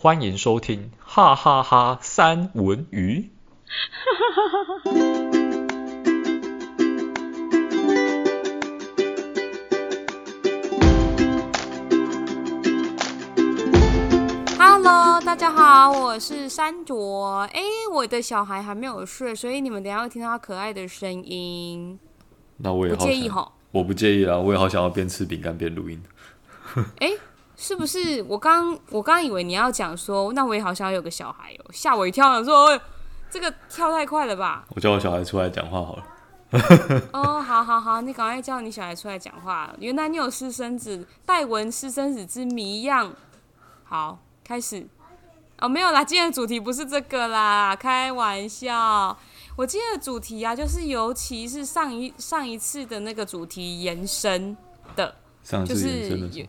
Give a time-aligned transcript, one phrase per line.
[0.00, 3.32] 欢迎收听哈哈哈三文鱼。
[14.56, 17.40] Hello，大家好，我是山卓。
[17.52, 17.60] 哎，
[17.92, 21.98] 我的小孩还没有睡，所以你们等下会听到他可爱的声音。
[22.58, 26.00] 那我也好不介意哈，我不介意啦，我也好想要边吃饼干边录音。
[27.00, 27.10] 哎，
[27.60, 28.22] 是不是？
[28.28, 32.80] 我刚我刚以为你要讲说，那我也好想要有个小孩哦，吓我一跳，说
[33.28, 34.64] 这个跳太快了吧？
[34.68, 36.04] 我叫我小孩出来讲话好了。
[37.12, 39.74] 哦，好好好，你赶快叫你小孩出来讲话。
[39.80, 43.12] 原来你有私生子，戴文私生子之谜一样。
[43.82, 44.86] 好，开始。
[45.58, 49.18] 哦，没有啦，今天的主题不是这个啦，开玩笑。
[49.56, 54.56] 我今天的主题啊，就是尤其是上一上一次的那个主题延伸
[54.94, 56.46] 的，上次延伸的就是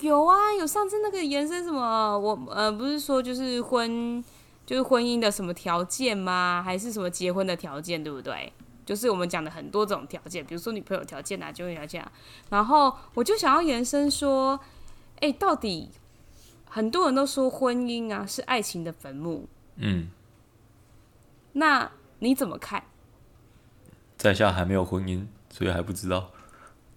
[0.00, 2.18] 有有啊，有上次那个延伸什么？
[2.18, 4.24] 我呃不是说就是婚
[4.66, 6.62] 就是婚姻的什么条件吗？
[6.64, 8.52] 还是什么结婚的条件，对不对？
[8.84, 12.12] 就是我们讲的很多种条件，比如说女朋友条件啊，结婚条件啊。
[12.48, 14.58] 然后我就想要延伸说，
[15.20, 15.90] 哎，到底
[16.68, 20.10] 很多人都说婚姻啊是爱情的坟墓，嗯，
[21.52, 21.90] 那。
[22.22, 22.84] 你怎么看？
[24.18, 26.30] 在下还没有婚姻，所以还不知道。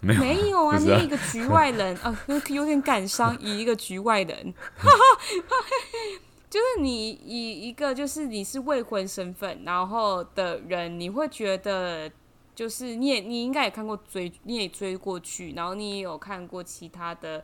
[0.04, 0.78] 没有，没有啊！
[0.84, 3.36] 你一个局外人啊， 有点感伤。
[3.40, 4.54] 以 一个局外人，
[6.50, 12.12] 就是你以一个就是你是未婚身份，然后的人，你会觉得
[12.54, 17.44] 就是你也你应该也看过追，你也追过去，然后你也有看过其他的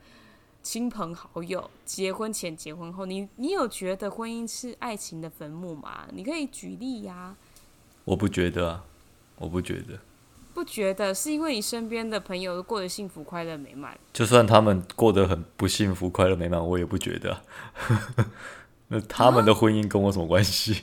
[0.62, 6.06] 亲朋好友结婚前、结婚后，你你有觉得婚姻是爱情的坟墓吗？
[6.14, 7.38] 你可以举例呀、啊。
[8.06, 8.84] 我不觉得啊，
[9.38, 10.00] 我不觉得，
[10.60, 13.98] 不觉得是因为你身边的朋友都过得幸福、快乐、美满。
[14.12, 17.42] 就算他们过得很不幸福、快乐、美满，我也不觉得、啊。
[18.90, 20.82] 那他们的婚姻跟我什么关系？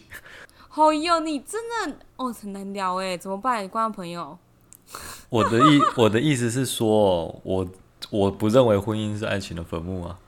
[0.70, 3.68] 好哟，你真的哦很难聊哎，怎么办？
[3.68, 4.38] 观众朋友，
[5.28, 7.68] 我的意我的意思是说，我
[8.08, 10.18] 我不认为婚姻是爱情的坟墓啊，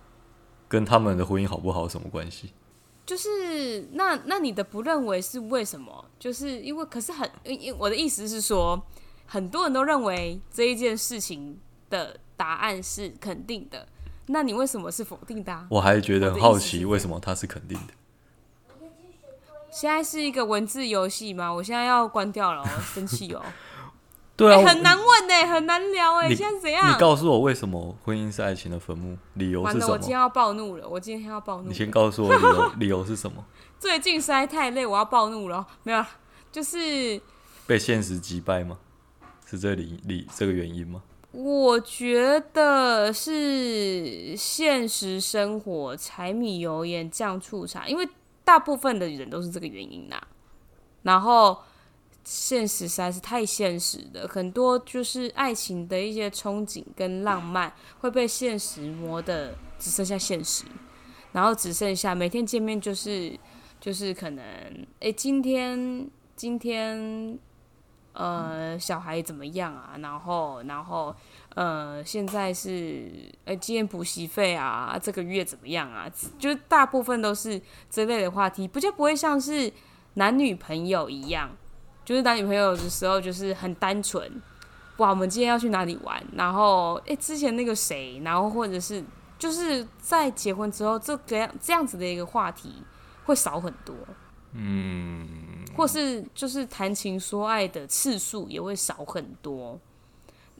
[0.68, 2.52] 跟他们的婚姻好不好有什么关系？
[3.06, 6.04] 就是那那你的不认为是为什么？
[6.18, 8.78] 就是因为可是很，因我的意思是说，
[9.30, 13.86] 很多人都认为这一件事情的答案是肯定的，
[14.26, 15.66] 那你为什么是否定的啊？
[15.70, 17.92] 我还觉得很好奇，为什么它是肯定的？
[19.70, 21.52] 现在是一个文字游戏吗？
[21.52, 23.42] 我现在要关掉了哦，生气哦。
[24.34, 26.28] 对啊，很难问呢，很难聊哎。
[26.28, 26.90] 你现在怎样？
[26.90, 29.18] 你告诉我为什么婚姻是爱情的坟墓？
[29.34, 29.92] 理由是什么？
[29.92, 30.88] 我今天要暴怒了！
[30.88, 31.68] 我今天要暴怒。
[31.68, 33.44] 你先告诉我理由， 理由是什么？
[33.78, 35.66] 最近实在太累，我要暴怒了。
[35.82, 36.04] 没有，
[36.50, 37.20] 就是
[37.66, 38.78] 被现实击败吗？
[39.48, 41.02] 是这里里这个原因吗？
[41.32, 48.08] 我觉得是现实生活柴米油盐酱醋茶，因为
[48.44, 50.20] 大部分的人都是这个原因呐。
[51.02, 51.58] 然后。
[52.30, 60.64] 现实实在是太现实的，很多就是爱情的一些憧憬跟浪漫会被现实磨得只剩下现实，
[61.32, 63.34] 然后只剩下每天见面就是
[63.80, 64.44] 就是可能
[65.00, 66.06] 诶，今天
[66.36, 67.38] 今天
[68.18, 69.94] 呃小孩怎么样啊？
[70.00, 71.14] 然后然后
[71.54, 73.10] 呃现在是
[73.46, 76.06] 诶，今天补习费啊，这个月怎么样啊？
[76.38, 79.72] 就大部分都是这类的话题，不就不会像是
[80.14, 81.48] 男女朋友一样。
[82.04, 84.42] 就是男女朋友的时候，就是很单纯。
[84.96, 86.24] 哇，我们今天要去哪里玩？
[86.32, 89.04] 然后，诶、之前那个谁，然后或者是，
[89.38, 92.82] 就是在结婚之后，这个样这样子的一个话题
[93.26, 93.94] 会少很多。
[94.52, 95.26] 嗯，
[95.76, 99.78] 或是就是谈情说爱的次数也会少很多，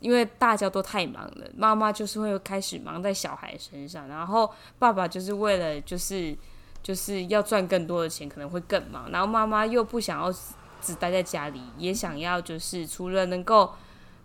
[0.01, 1.51] 因为大家都太忙了。
[1.57, 6.37] 妈妈就是会开始忙在小孩身上，然后爸爸就是为了就是
[6.83, 9.11] 就是要赚更多的钱，可能会更忙。
[9.11, 10.35] 然后妈妈又不想要。
[10.81, 13.69] 只待在家里，也想要就是除了能够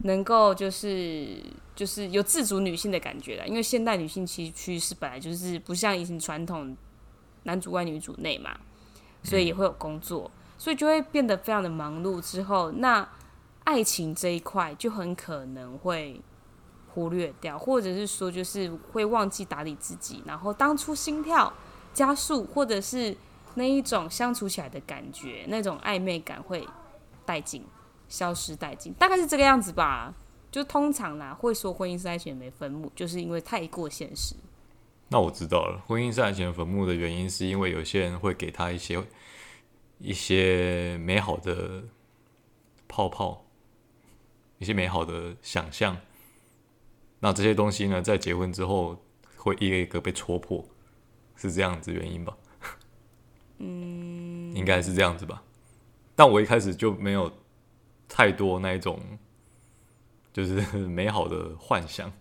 [0.04, 1.42] 能够就是
[1.76, 6.78] 就是有自主女性的感觉啦，因为现代女性其实趋势本来就是不像以前传统
[7.42, 8.56] 男主外女主内嘛，
[9.24, 12.22] 所以也会有工作，所以就会变得非常的忙碌。
[12.22, 13.08] 之后，那
[13.64, 16.22] 爱情这一块就很可能会
[16.94, 21.52] 忽略掉，或者是说就是会忘记打理自己，然后当初心跳
[21.94, 23.16] 加速，或者是。
[23.56, 26.68] 那一种相处起来的感觉，那种暧昧感会
[27.24, 27.64] 殆尽、
[28.10, 30.12] 消失殆尽，大概是这个样子吧。
[30.52, 34.34] 就通常啦，会说婚姻是爱情的坟墓，就是因为太过现实。
[35.14, 39.00] 那我知道了，婚姻是爱情坟墓的原因，是因为有些人会给他一些
[40.00, 41.84] 一些美好的
[42.88, 43.46] 泡泡，
[44.58, 45.96] 一些美好的想象。
[47.20, 49.06] 那这些东西呢，在结婚之后
[49.38, 50.68] 会一个一个被戳破。
[51.36, 52.36] 是这样子原因吧？
[53.60, 55.44] 嗯，应该是这样子吧。
[56.16, 57.32] 但我一开始就没有
[58.08, 59.00] 太多那一种
[60.32, 62.12] 就是 美好的幻想。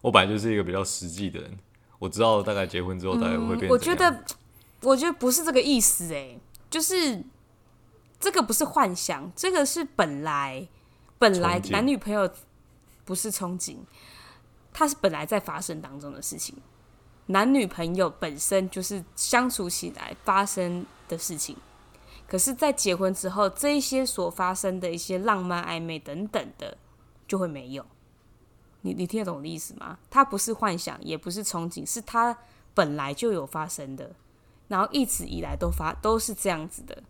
[0.00, 1.58] 我本来就是一个比较实际的人，
[1.98, 3.70] 我知道大概结婚之后大概会变。
[3.70, 4.24] 我觉得，
[4.82, 6.38] 我觉得不是这个意思哎，
[6.68, 7.24] 就是
[8.20, 10.68] 这个不是幻想，这个是本来
[11.18, 12.30] 本来男女朋友
[13.04, 13.76] 不是憧憬，
[14.72, 16.56] 它是本来在发生当中的事情。
[17.28, 21.56] 男女朋友本身就是相处起来发生的事情，
[22.28, 26.78] 可是，在结婚之后，这一些所发生的一些浪漫、暧昧等等的，
[27.26, 27.84] 就会没有。
[28.86, 29.98] 你你听得懂我的意思吗？
[30.08, 32.38] 它不是幻想，也不是憧憬，是它
[32.72, 34.12] 本来就有发生的，
[34.68, 37.02] 然后一直以来都发都是这样子的，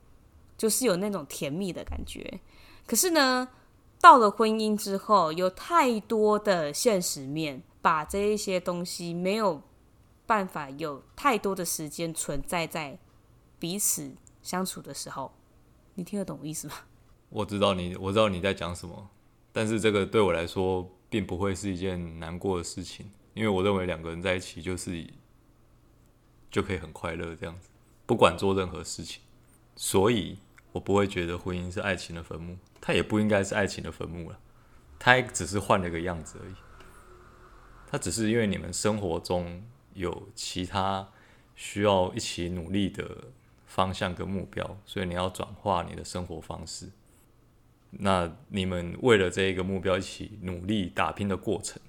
[0.56, 2.40] 就是有那种甜蜜的感觉。
[2.86, 3.48] 可是呢，
[4.00, 9.60] 到了婚姻之后，有太多的现实面，把这一些东西没有
[10.24, 12.98] 办法有太多的时间存在在
[13.58, 14.12] 彼此
[14.42, 15.30] 相处的时候。
[15.94, 16.74] 你听得懂我意思吗？
[17.28, 19.10] 我知道你，我知道你在讲什么，
[19.52, 20.90] 但是这个对我来说。
[21.08, 25.06] 并不会是一件难过的事情，因为我认为两个人在一起就是
[26.50, 27.68] 就可以很快乐这样子，
[28.06, 29.22] 不管做任何事情，
[29.76, 30.38] 所以
[30.72, 34.38] 我不会觉得婚姻是爱情的坟墓，它也不应该是爱情的坟墓了，
[34.98, 36.54] 它只是换了个样子而已，
[37.90, 39.62] 它只是因为你们生活中
[39.94, 41.08] 有其他
[41.54, 43.24] 需要一起努力的
[43.66, 46.90] 方向跟目标，所以你要转化你的生活方式。
[47.98, 51.80] 那你们为了这一个目标一起努力打拼的过程，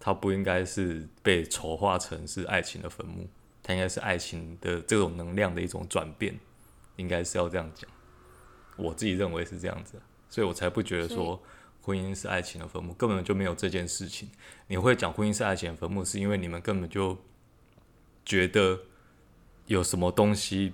[0.00, 3.28] 它不应该是被丑化成是爱情的坟墓，
[3.62, 6.38] 它应该是爱情的这种能量的一种转变，
[6.96, 7.88] 应该是要这样讲。
[8.76, 11.40] 我自己认为是这样子，所以我才不觉得说
[11.80, 14.28] 婚姻是爱情的坟墓，根本就没有这件事情。
[14.66, 17.16] 你会讲婚姻是爱情的坟墓，是因为你们根本就
[18.24, 18.80] 觉得
[19.66, 20.72] 有什么东西。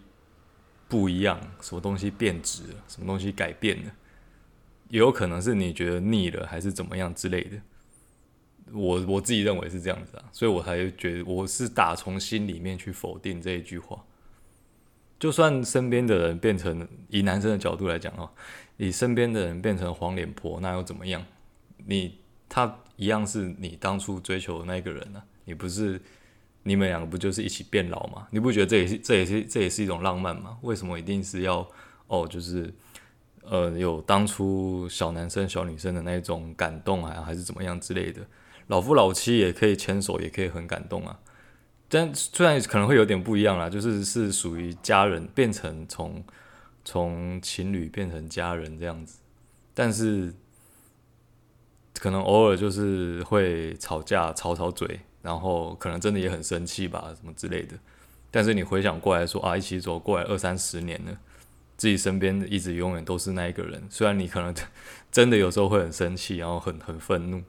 [0.91, 3.93] 不一样，什么东西变质了，什么东西改变了，
[4.89, 7.57] 也有可能是你觉得腻了，还是怎么样之类的。
[8.73, 14.05] 我我自己认为是这样子啊，所以我才觉得我是打从心里面去否定这一句话。
[15.19, 18.29] 就算身边的人变成以男生的角度来讲哦，
[18.77, 21.25] 你身边的人变成黄脸婆，那又怎么样？
[21.87, 25.25] 你他一样是你当初追求的那个人呢、啊？
[25.45, 26.01] 你不是？
[26.63, 28.29] 你们两个不就是一起变老吗？
[28.31, 30.59] 你不觉得这也是这也是这也是一种浪漫吗？
[30.63, 31.67] 为什么一定是要
[32.07, 32.29] 哦？
[32.29, 32.73] 就是
[33.43, 38.21] 呃，有当初小男生小女生的那种感动啊，还是怎么样之类的？
[38.67, 41.19] 老夫老妻也可以牵手，也可以很感动啊。
[41.89, 46.23] 但虽然可能会有点不一样啦，就是是属于家人变成从
[46.85, 49.19] 从情侣变成家人这样子，
[49.75, 50.33] 但是
[51.95, 55.01] 可能偶尔就是会吵架，吵吵嘴。
[55.23, 57.77] 然后可能真的也很生气吧，什么之类的。
[58.31, 61.19] 但是你回想过来说啊，一起走过来二三十年了，
[61.77, 63.83] 自己身边一直永远都是那一个人。
[63.91, 64.55] 虽然你可能
[65.11, 67.43] 真的有时候会很生气，然后很很愤怒，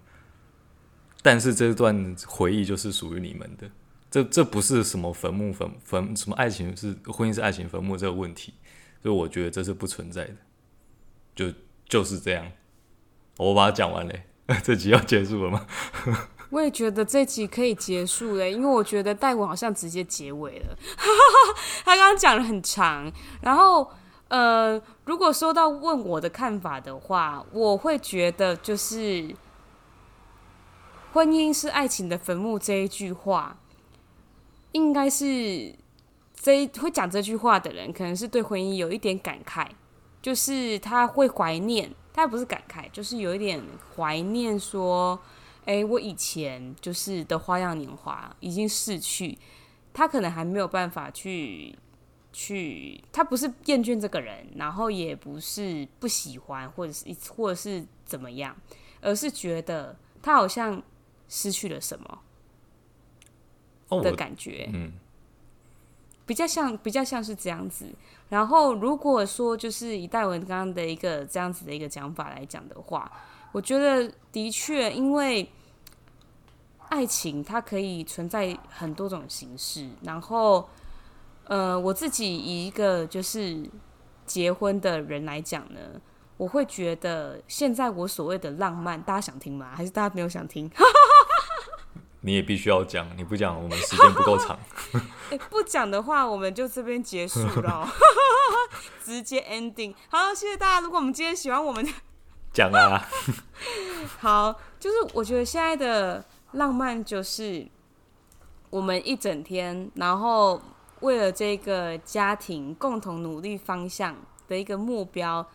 [1.21, 3.69] 但是这段回忆就是属于你们的。
[4.09, 8.53] 这这不是什么坟墓坟坟什么爱情是婚姻是爱情坟墓这个问题，
[9.01, 10.35] 所以我觉得这是不存在的。
[11.33, 11.53] 就
[11.87, 12.51] 就是这样，
[13.37, 14.23] 我把它讲完嘞，
[14.63, 15.65] 这集要结束了吗？
[16.51, 20.77] 我也觉得这集可以结束了，因为我觉得戴文好像直接结尾了。
[21.85, 23.09] 他刚刚讲得很长，
[23.41, 23.89] 然后
[24.27, 29.33] 呃，如果说到问我的看法的话，我会觉得就是
[31.13, 33.57] “婚姻是爱情的坟墓”这一句话，
[34.73, 35.73] 应该是
[36.35, 39.67] 这会讲这句话的人，可能是对婚姻有一点感慨，
[40.21, 43.63] 就是他会怀念，他不是感慨，就是有一点
[43.95, 45.17] 怀念说。
[45.65, 49.37] 诶，我以前就是的花样年华已经逝去，
[49.93, 51.77] 他可能还没有办法去
[52.33, 58.55] 去，他不是厌倦这个人，然后也不是不喜欢，或者是或者是怎么样，
[59.01, 60.81] 而是觉得他好像
[61.29, 62.19] 失去了什么
[64.01, 64.93] 的感觉，哦，嗯，
[66.25, 67.93] 比较像比较像是这样子。
[68.29, 73.11] 然后如果说就是以戴文刚刚的一个这样子的一个讲法来讲的话。
[73.51, 75.51] 我觉得的确，因为
[76.89, 79.89] 爱情它可以存在很多种形式。
[80.03, 80.69] 然后，
[81.45, 83.69] 呃，我自己以一个就是
[84.25, 85.79] 结婚的人来讲呢，
[86.37, 89.73] 我会觉得现在我所谓的浪漫，大家想听吗？
[89.75, 90.71] 还是大家没有想听？
[92.23, 94.57] 你也必须要讲，你不讲我们时间不够长。
[95.31, 97.85] 欸，不讲的话，我们就这边结束了，
[99.03, 99.93] 直接 ending。
[100.07, 100.79] 好，谢谢大家。
[100.79, 101.85] 如果我们今天喜欢我们。
[102.53, 103.07] 讲啊，
[104.19, 107.65] 好，就是我觉得现在的浪漫就是
[108.69, 110.61] 我们一整天，然后
[110.99, 114.15] 为了这个家庭共同努力方向
[114.47, 115.45] 的一个目标，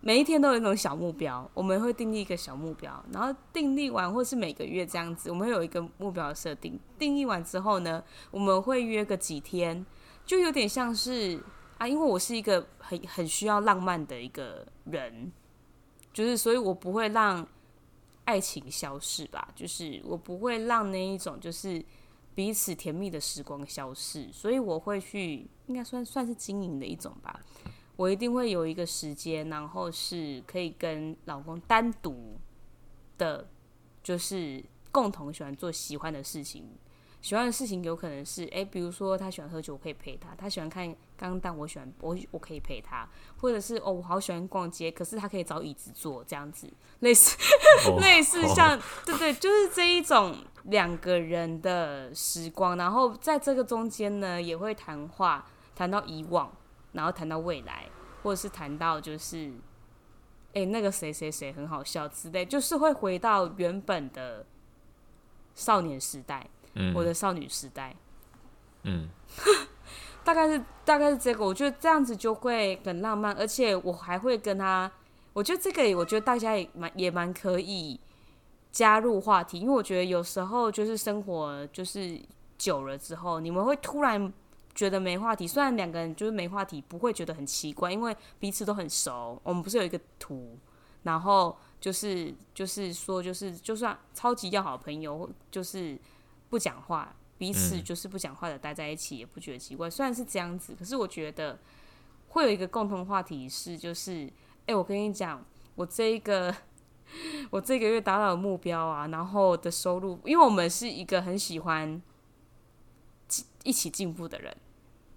[0.00, 6.78] 每一天都有一种小目标，我们会订立一个小目标，然后订立完或是每个月这样子，我们会有一个目标的设定。
[6.98, 9.86] 订立完之后呢，我们会约个几天，
[10.26, 11.40] 就有点像是
[11.78, 15.30] 啊，因为我是一个很很需要浪漫的一个人，
[16.12, 17.46] 就是所以我不会让。
[18.24, 21.84] 爱情消逝吧，就是我不会让那一种就是
[22.36, 27.40] 彼此甜蜜的时光消逝，所以我会去，应该算算是经营的一种吧。
[27.96, 32.38] 我一定会有一个时间，然后是可以跟老公单独
[33.18, 33.44] 的，
[34.04, 36.64] 就是共同喜欢做喜欢的事情。
[37.20, 43.06] 喜欢的事情有可能是，诶、比如说他喜欢喝酒，我可以陪他；他喜欢看钢弹，我喜欢我我可以陪他；
[43.40, 47.38] 或者是哦，我好喜欢逛街，可是他可以找椅子坐，这样子，类似、
[47.86, 48.82] oh, 类似像，oh.
[49.06, 52.76] 对对，就是这一种两个人的时光。
[52.76, 56.50] 然后在这个中间呢，也会谈话，谈到以往，
[56.92, 57.88] 然后谈到未来，
[58.24, 59.52] 或者是谈到就是，
[60.54, 64.44] 诶、欸，那个谁谁谁很好笑之类，就是会回到原本的
[65.54, 66.48] 少年时代。
[66.74, 67.94] 嗯、我的少女时代，
[68.84, 69.06] 嗯，
[70.24, 74.90] 大概是大概是这个，我觉得这样子就会很浪漫，而且我还会跟他，
[75.32, 77.98] 我觉得这个，我觉得大家也蛮也蛮可以
[78.70, 82.20] 加入话题，因为我觉得有时候就是生活就是
[82.56, 84.32] 久了之后，你们会突然
[84.74, 89.40] 觉得没话题，虽然两个人就是没话题，不会觉得很奇怪，因为彼此都很熟。
[89.42, 90.58] 我们不是有一个图，
[91.02, 95.98] 然后就是就是说就是就算超级要好的朋友，就是。
[96.52, 99.90] 不讲话，彼此就是不讲话的待在一起，也不觉得奇怪。
[99.90, 101.58] 虽然是这样子，可是我觉得
[102.28, 104.32] 会有一个共同话题是，就是，
[104.66, 105.44] 哎，我跟你讲，
[105.74, 106.54] 我这一个
[107.50, 112.00] 我这个月达到的目标啊，然后的收入，因为我们是一个很喜欢
[113.64, 114.56] 一起进步的人，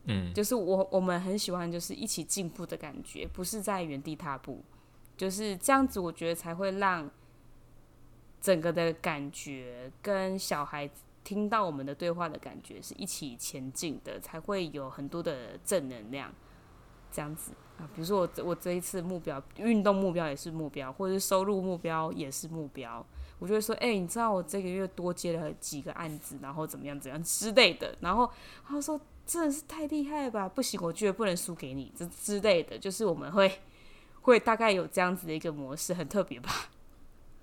[0.05, 4.63] 嗯，就是我我们很喜欢就是一起进步的感觉，不是在原地踏步，
[5.15, 7.07] 就是这样子，我觉得才会让
[8.41, 11.03] 整个的感觉跟小孩子。
[11.25, 16.31] 听到我们的对话的感觉是一起前进的，才会有很多的正能量，
[17.11, 17.89] 这样子啊。
[17.93, 23.05] 比如说我我这一次目标，运动目标也是目标，或者是收入目标也是目标。
[23.39, 27.93] 我就会说，哎、你知道我这个月多接了几个案子，然后怎么样怎样之类的。
[27.99, 28.31] 然后
[28.65, 32.77] 他说真的是太厉害了吧，不行，我觉得不能输给你，这之类的。
[32.77, 33.59] 就是我们会
[34.21, 36.69] 会大概有这样子的一个模式，很特别吧。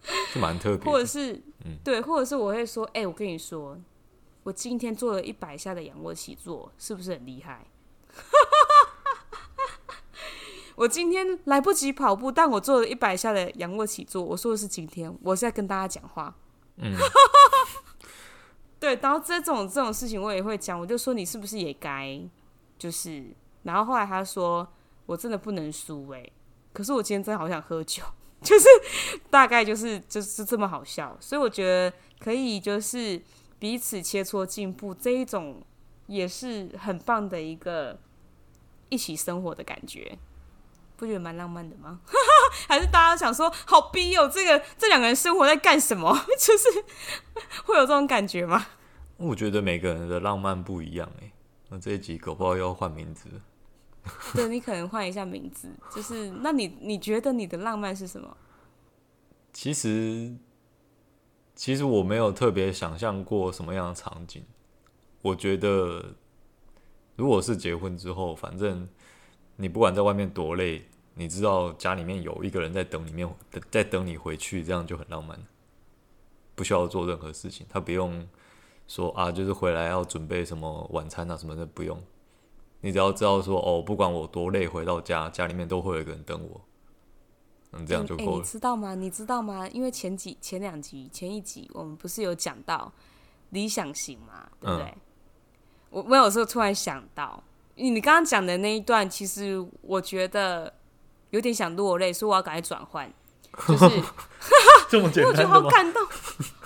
[0.03, 3.79] 是蛮特别，或者是，嗯，对，或者是我会说，哎、欸，我跟你说，
[4.43, 7.67] 我今天做了一百下的仰卧起坐，是不是很厉害？
[10.75, 14.23] 我今天来不及跑步，但我做了一百下的仰卧起坐。
[14.23, 16.35] 我说的是今天，我是在跟大家讲话。
[16.77, 16.97] 嗯，
[18.81, 22.21] 对，然后这种这种事情我也会讲，我就说你是不是也该，
[22.79, 23.25] 就是，
[23.63, 24.67] 然后后来他说
[25.07, 26.27] 我真的不能输哎，
[26.73, 28.03] 可是我今天真的好想喝酒。
[28.43, 28.67] 就是
[29.31, 33.21] 大概就是就是这么好笑，所以我觉得可以就是
[33.59, 35.63] 彼此切磋进步，这一种
[36.07, 37.99] 也是很棒的一个
[38.89, 40.19] 一起生活的感觉，
[40.97, 42.01] 不觉得蛮浪漫的吗？
[42.69, 46.13] 还是大家想说好逼哦，这个这两个人生活在干什么？
[46.39, 46.85] 就是
[47.65, 48.67] 会有这种感觉吗？
[49.17, 51.31] 我觉得每个人的浪漫不一样哎，
[51.69, 53.29] 那这一集狗不好要换名字。
[54.35, 58.37] 对，你可能换一下名字，就是那你你觉得你的浪漫是什么？
[59.53, 60.35] 其实，
[61.55, 64.45] 其实我没有特别想象过什么样的场景。
[65.21, 66.17] 我觉得，
[67.15, 68.89] 如果是结婚之后，反正
[69.57, 73.33] 你不管在外面多累，你知道家里面有一个人在等里面，
[73.71, 75.39] 在等你回去，这样就很浪漫。
[76.55, 78.27] 不需要做任何事情，他不用
[78.89, 82.03] 说啊，就是回来要准备什么晚餐啊什么的，不用。
[82.85, 86.61] 你只要知道说哦，不管我多累，回到家，家里面都会有一个人等我，
[87.73, 88.31] 嗯，这样就够了。
[88.33, 88.95] 欸，你知道吗？
[88.97, 89.69] 你知道吗？
[89.69, 92.93] 因为前几前两集前一集我们不是有讲到
[93.51, 94.85] 理想型嘛，对不对？
[94.87, 94.95] 嗯，
[95.91, 97.41] 我我有时候突然想到，
[97.77, 100.75] 你刚刚讲的那一段，其实我觉得
[101.31, 103.09] 有点想落泪，所以我要赶快转换，
[103.69, 104.03] 就是
[104.91, 106.03] 这么简单， 我觉得好感动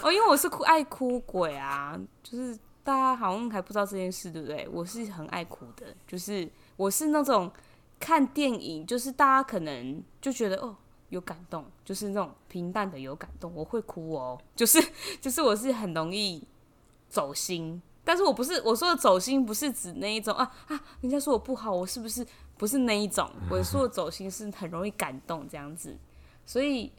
[0.00, 2.58] 哦，因为我是哭爱哭鬼啊，就是。
[2.86, 4.68] 大家好像还不知道这件事，对不对？
[4.70, 7.50] 我是很爱哭的，就是我是那种
[7.98, 10.76] 看电影，就是大家可能就觉得哦
[11.08, 14.80] 有感动，就是那种平淡的有感动，我会哭哦，就是
[15.20, 16.40] 就是我是很容易
[17.08, 22.24] 走心，但是我不是我说的走心，不是指那一种啊啊，人家说我不好，我是不是
[22.56, 23.28] 不是那一种？
[23.50, 25.98] 我说的走心是很容易感动这样子，
[26.44, 26.92] 所以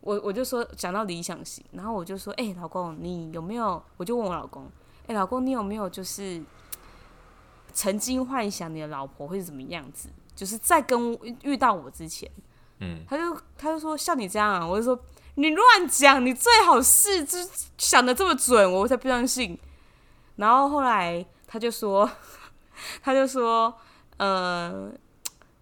[0.00, 3.82] 我我就说讲到理想型，然后我就说，哎、老公，你有没有？
[3.98, 4.66] 我就问我老公。
[5.08, 6.42] 欸，老公，你有没有就是
[7.74, 10.08] 曾经幻想你的老婆会是怎么样子？
[10.34, 11.12] 就是在跟
[11.42, 12.30] 遇到我之前，
[12.78, 14.98] 嗯，他就他就说像你这样啊，我就说
[15.34, 17.38] 你乱讲，你最好是就
[17.76, 19.58] 想的这么准，我才不相信。
[20.36, 22.08] 然后后来他就说，
[23.02, 23.74] 他就说，
[24.16, 24.90] 呃。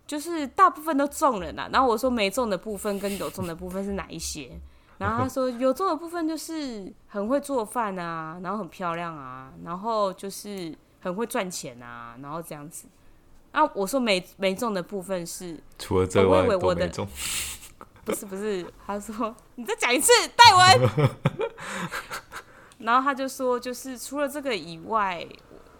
[0.06, 4.56] 就是大部分都中了啦，然后我说没中的部分跟有中的部分是哪一些？
[4.98, 12.86] 然后他说有中的部分就是很会做饭啊，然后很漂亮啊，然后就是很会赚钱啊，然后这样子。
[13.52, 17.06] 啊，我说没没中的部分是除了这外我我的中。
[18.04, 20.90] 不是不是，他说你再讲一次，戴文。
[22.78, 25.26] 然后他就说就是除了这个以外，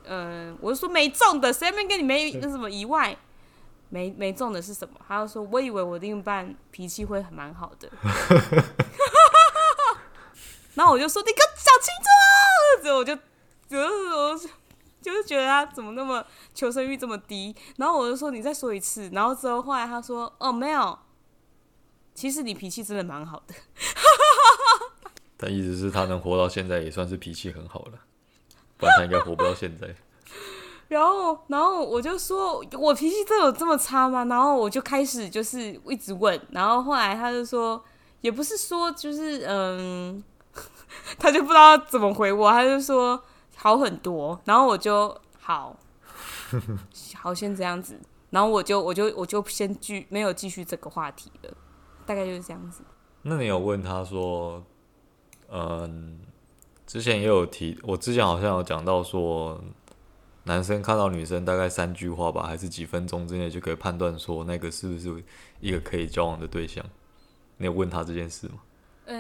[0.04, 3.16] 嗯、呃，我就说没中的，谁没跟你没那什么以外。
[3.88, 4.94] 没没中的是什么？
[5.06, 7.90] 他就说：“我以为我另一半脾气会蛮好的。
[10.74, 12.08] ”然后我就说：“你给我讲清楚！”
[12.82, 13.14] 之后我就，
[13.68, 14.38] 就是我
[15.00, 16.24] 就是觉得他怎么那么
[16.54, 17.54] 求生欲这么低。
[17.76, 20.98] 然后我就说：“你再说一次。”然后之后后来他说：“哦，没有，
[22.14, 23.54] 其实你脾气真的蛮好的。
[25.38, 28.00] ”但意思是他能活到现在也算是脾气很好了，
[28.76, 29.94] 不然他应该活不到现在。
[30.88, 34.24] 然后，然后我就说，我脾气真有这么差吗？
[34.26, 37.82] 然后我就开始就是一直问，然后后来他就说，
[38.20, 40.22] 也不是说就是嗯，
[41.18, 43.20] 他就不知道怎么回我，他就说
[43.56, 44.40] 好很多。
[44.44, 45.76] 然后我就好，
[47.16, 47.98] 好先这样子。
[48.30, 51.50] 然后我就我就我就先继没有继续这个话题了，
[52.06, 52.84] 大概就是这样子。
[53.22, 54.62] 那你有问他说，
[55.50, 56.20] 嗯，
[56.86, 59.60] 之前也有提，我之前好像有讲到说。
[60.46, 65.24] 男生看到女生大概三句话吧，还是几分钟之内就可以判断说那个是不是
[65.58, 66.86] 一个可以交往的对象？
[67.56, 68.60] 你有问他这件事吗？
[69.06, 69.16] 嗯、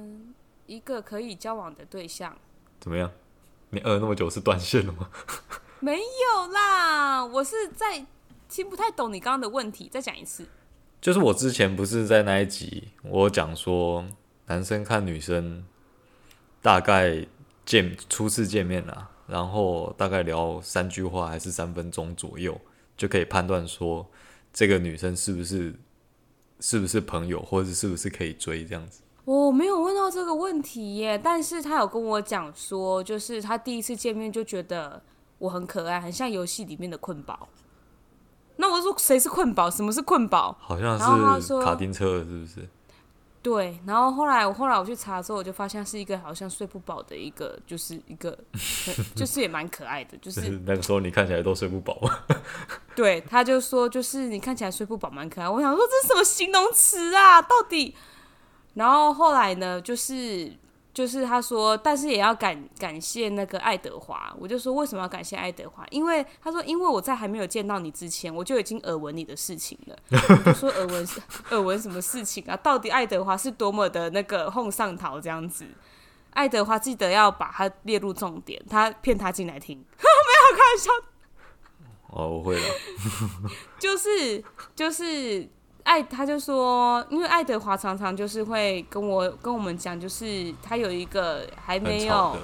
[0.00, 0.34] 呃，
[0.66, 2.36] 一个可以交往的对象。
[2.80, 3.12] 怎么样？
[3.70, 5.08] 你饿那么久是断线了吗？
[5.78, 8.04] 没有啦，我是在
[8.48, 10.44] 听不太懂你刚刚的问题，再讲一次。
[11.00, 14.04] 就是我之前不是在那一集我讲说，
[14.46, 15.64] 男生看女生
[16.60, 17.24] 大概
[17.64, 19.10] 见初次见面啊。
[19.32, 22.60] 然后大概聊三句话还是三分钟左右，
[22.98, 24.06] 就可以判断说
[24.52, 25.74] 这个女生是不是
[26.60, 29.00] 是不是朋友，或者是不是可以追这样子。
[29.24, 35.02] 我没有问到这个问题耶，但是他有跟我讲说，就是他第一次见面就觉得
[35.38, 37.48] 我很可爱，很像游戏里面的困宝。
[38.56, 39.70] 那我说谁是困宝？
[39.70, 40.54] 什么是困宝？
[40.60, 40.98] 好像
[41.40, 42.68] 是卡丁车，是不是？
[43.42, 48.38] 对，然后后来我后来我去查之后，我就发现是一个好像睡不饱的一个，就是一个，
[49.16, 52.00] 就是也蛮可爱的，就是那个时候你看起来都睡不饱。
[52.94, 55.48] 对，他就说就是你看起来睡不饱，蛮可爱。
[55.48, 57.42] 我想说这是什么形容词啊？
[57.42, 57.96] 到底？
[58.74, 60.52] 然后后来呢，就是。
[60.94, 64.34] 就是他说，但是也要感感谢那个爱德华。
[64.38, 65.86] 我就说为什么要感谢爱德华？
[65.90, 69.96] 因为他说，因为我在还没有见到你之前，我就已经耳闻你的事情了。
[70.10, 71.08] 我就说耳闻
[71.50, 72.54] 耳闻什么事情啊？
[72.58, 75.64] 到底爱德华是多么的那个哄上头这样子？
[76.34, 80.90] 爱德华记得要把他列入重点，他骗他进来听， 没有开玩笑。
[82.10, 82.62] 哦，我会了。
[83.78, 84.44] 就 是
[84.76, 85.48] 就是。
[85.84, 92.36] 爱他就说，因为爱德华常常就是会跟我跟我们讲，就是他有一个还没有，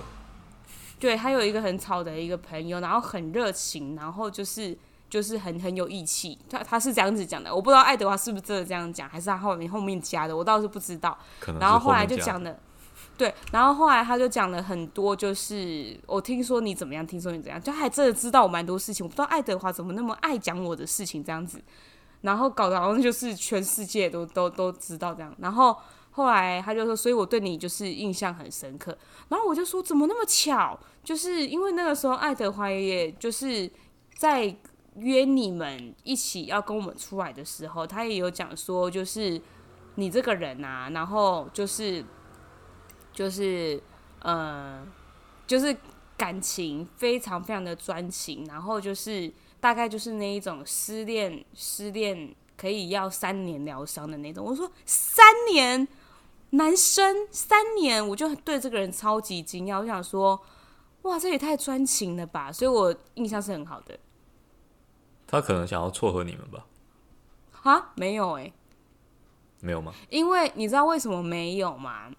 [0.98, 4.77] 对，他有一个很吵的一个朋友，然后很热情，然后就是
[5.09, 6.37] 就是很很有义气。
[6.51, 11.16] 他他是这样子讲的，我不知道爱德华是不是真的这样讲，还是他后面后面加的，我倒是不知道。
[11.61, 12.59] 然后后来就讲了，
[13.16, 19.07] 对，然后后来他就讲了很多，就是我听说你怎么样，听说你怎样，就还真的知道我蛮多事情。
[19.07, 21.62] 我不知道爱德华怎么那么爱讲我的事情，这样子。
[22.22, 25.76] 然后搞得好像就是全世界都都都知道这样，然后
[26.11, 28.96] 后来他就说，所以我对你就是印象很深刻。
[29.28, 30.78] 然后我就说，怎么那么巧？
[31.04, 33.70] 就是因为那个时候爱德华也就是
[34.16, 34.52] 在
[34.96, 39.40] 约你们一起要跟我们出来的时候，他也有讲说，就是
[39.94, 42.04] 你这个人啊，然后就是
[43.12, 43.81] 就是
[44.22, 44.85] 呃，
[45.46, 45.76] 就是
[46.16, 49.33] 感情非常非常的专情，然后就是。
[49.61, 54.44] 大概就是那一种失恋，失恋可以要三年疗伤的那种。
[54.44, 55.87] 我说三年，
[56.51, 59.81] 男生三年，我就对这个人超级惊讶。
[59.81, 60.40] 我想说，
[61.03, 62.53] 哇，这也太专情了吧！
[62.53, 63.99] 所以我印象是很好的。
[65.27, 66.66] 他可能想要撮合你们吧？
[67.62, 68.53] 啊，没有哎、欸，
[69.61, 69.92] 没有吗？
[70.09, 72.11] 因为你知道为什么没有吗？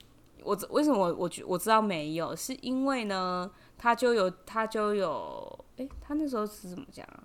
[0.44, 7.24] 我为什么我我我知道没有，是因为呢，他就有他就有，哎、欸，他那时候是怎么讲啊？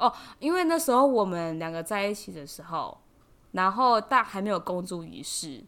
[0.00, 2.98] 哦，因为那时候我们两个在一起的时候，
[3.52, 5.62] 然后但还没有公诸于世，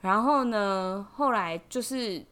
[0.00, 2.24] 然后呢，后来就是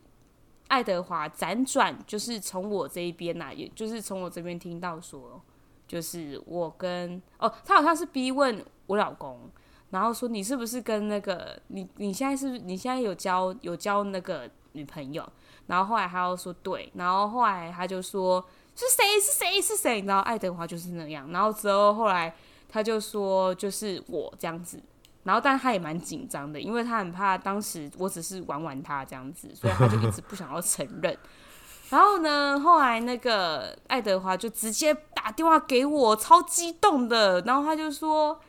[0.68, 5.40] 爱德华辗转就是从我这一边呐、啊，也就是从我这边听到说，
[5.86, 9.50] 就是我跟哦，他好像是逼问我老公，
[9.90, 15.28] 然后说你是不是跟那个你你现在是不是你现在有交有交那个女朋友？
[15.66, 18.44] 然后后来他又说对，然后后来他就说
[18.76, 20.00] 是谁是谁是谁？
[20.02, 22.34] 然后爱德华就是那样，然后之后后来
[22.68, 24.82] 他就说就是我这样子，
[25.22, 31.16] 然后但他也蛮紧张的，因为他很怕当时我只是玩玩他这样子，所以他就一直不想要承认。
[31.90, 38.40] 然后呢，后来那个爱德华就直接打电话给我，超激动的，然后他就说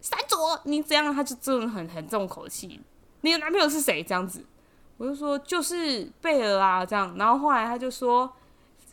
[0.00, 1.14] 三卓你怎样？
[1.14, 2.80] 他就这种很很重口气，
[3.22, 4.02] 你的男朋友是谁？
[4.02, 4.44] 这样子。
[4.98, 8.30] 我就说就是贝尔啊，这样，然后后来他就说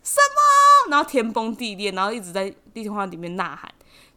[0.04, 3.72] 什么，然后天崩地裂，然后一直在地电话里面呐喊。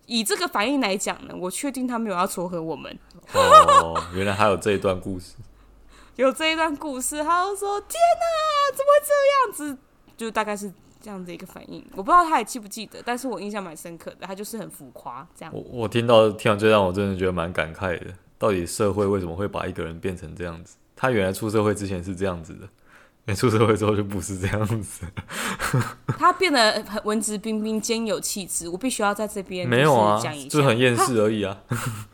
[0.06, 2.98] 以这个反应来讲呢，我确定他没有要撮合我们。
[3.32, 5.36] 哦，原来还有这一段故事，
[6.16, 9.78] 有这一段故事，他就说天哪，怎么会这样子？
[10.16, 11.84] 就大概是这样的一个反应。
[11.92, 15.54] 我不知道他还记不记得，但是我印象蛮深刻的，他就是很浮夸这样。
[15.54, 20.76] 我我听到听完最让我真的觉得蛮感慨的，到底社会为什么会把一个人变成这样子？
[20.94, 22.68] 他原来出社会之前是这样子的，
[23.24, 25.06] 没出社会之后就不是这样子。
[26.18, 28.68] 他变得很文质彬彬、兼有气质。
[28.68, 31.56] 我必须要在这边没有啊，讲一下，就很厌世而已啊。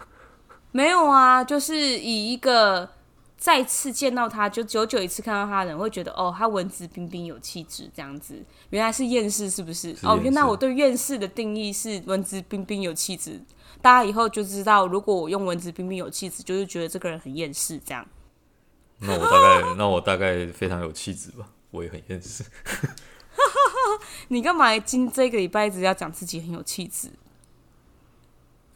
[0.70, 2.90] 没有啊，就是以一个
[3.38, 8.44] 再次见到他就久久一次看到他的人会觉得哦，他文质彬彬、有气质这样子。
[8.68, 9.96] 原来是厌世，是不是？
[9.96, 13.40] 是哦，原来我对厌世的定义是文质彬彬、有气质。
[13.80, 18.06] 大家以后就知道，如果我用文质彬彬、有气质，就是觉得这个人很厌世这样。
[19.00, 22.44] 那我大概，那我大概非常有气质吧，我也很厌世。
[24.28, 27.08] 你干嘛今这个礼拜一直要讲自己很有气质？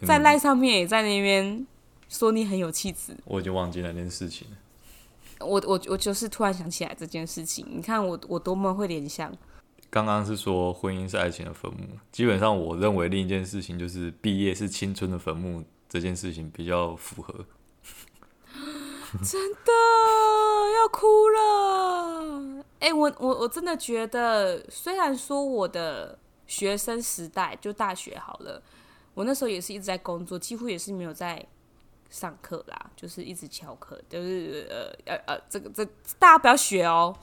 [0.07, 1.67] 在赖上面也在那边
[2.09, 3.17] 说你很有气质。
[3.25, 4.57] 我已经忘记那件事情了。
[5.47, 7.67] 我我我就是突然想起来这件事情。
[7.69, 9.33] 你看我我多么会联想。
[9.91, 17.45] 刚刚是说婚姻是爱情的坟墓，基本上我认为另一件事情就是毕业是青春的坟墓，这件事情比较符合。
[19.23, 19.73] 真的
[20.81, 22.65] 要哭了！
[22.81, 28.63] 哎、欸，我我我真的觉得，虽然说我的学生时代就大学好了，
[29.15, 31.45] 我那时候也是一直在工作，几乎也是没有在
[32.09, 35.85] 上课啦，就是一直翘课，就是呃呃呃，这个这
[36.19, 37.15] 大家不要学哦。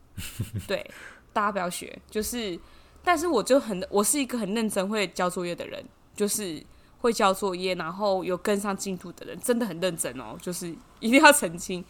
[0.66, 0.90] 对，
[1.32, 2.58] 大家不要学，就是，
[3.04, 5.84] 但是我就很，我是一个很认真会交作业的人，
[6.16, 6.64] 就是。
[6.98, 10.36] 会交作业，然后有跟上进度的人，真的很认真哦。
[10.40, 11.84] 就是一定要澄清。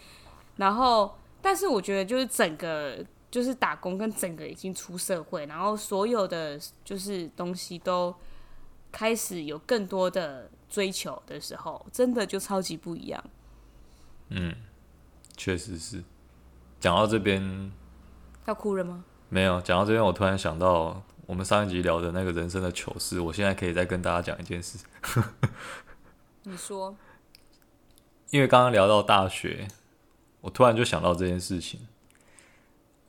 [0.56, 8.14] 然后，但是我觉得，就是整个就是打工跟整个已经出社会，然后所有的就是东西都
[8.92, 13.24] 开始有更多的追求的时候，真的就超级不一样。
[14.28, 14.54] 嗯，
[15.36, 16.04] 确实是。
[16.80, 17.72] 讲到这边，
[18.46, 19.04] 要哭了吗？
[19.28, 19.60] 没有。
[19.62, 21.02] 讲到这边，我突然想到。
[21.28, 24.78] 我们上一集聊的那个人生的糗事，我现在可以再跟大家讲一件事。
[26.44, 26.96] 你说，
[28.30, 29.68] 因为刚刚聊到大学，
[30.40, 31.86] 我突然就想到这件事情。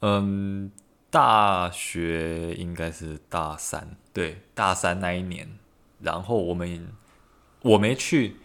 [0.01, 0.69] 嗯，
[1.09, 5.57] 大学应该是大三，对，大三那一年，
[6.01, 6.89] 然后我们
[7.61, 8.35] 我没去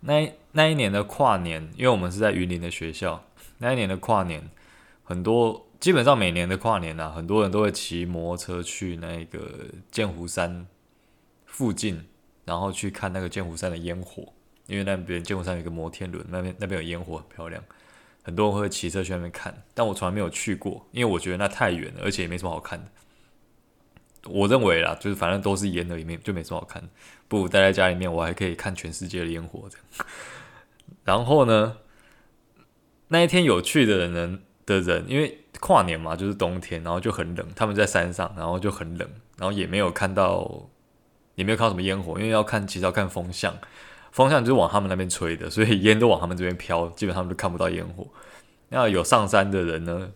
[0.00, 3.24] 那那一年的跨年，因为我们是在云林的学校，
[3.58, 4.50] 那一年的跨年
[5.04, 5.65] 很多。
[5.78, 10.66] 基本上每年的跨年啊，很多人都会骑摩托车去那个剑湖山
[11.44, 12.06] 附近，
[12.44, 14.32] 然后去看那个剑湖山的烟火。
[14.66, 17.62] 因为那边剑湖山有一个摩天轮，那边那边有烟火，很漂亮。
[18.24, 22.90] 很多人会骑车去那边看，但我从来没有去过，因为我觉得那太远了，而且也没什么好看的。
[24.28, 26.88] 我认为啦，就是反正都是烟的，里面就没什么好看的。
[27.28, 30.08] 不如待在家里面，我还可以看全世界的烟火这样。
[31.04, 31.78] 然后呢，
[33.08, 35.42] 那一天有趣的人呢的人，因为。
[35.60, 37.46] 跨年嘛，就是冬天，然后就很冷。
[37.54, 40.68] 他们在山上，然后就很冷，然后也没有看到，
[41.34, 43.56] 也没有看到什么烟火，因为要看，其实要看风向，
[44.12, 48.06] 风向就是往他们那边吹的，所以烟都往他们这边飘，基本上都看不到烟火。
[48.68, 50.10] 那有上山的人呢，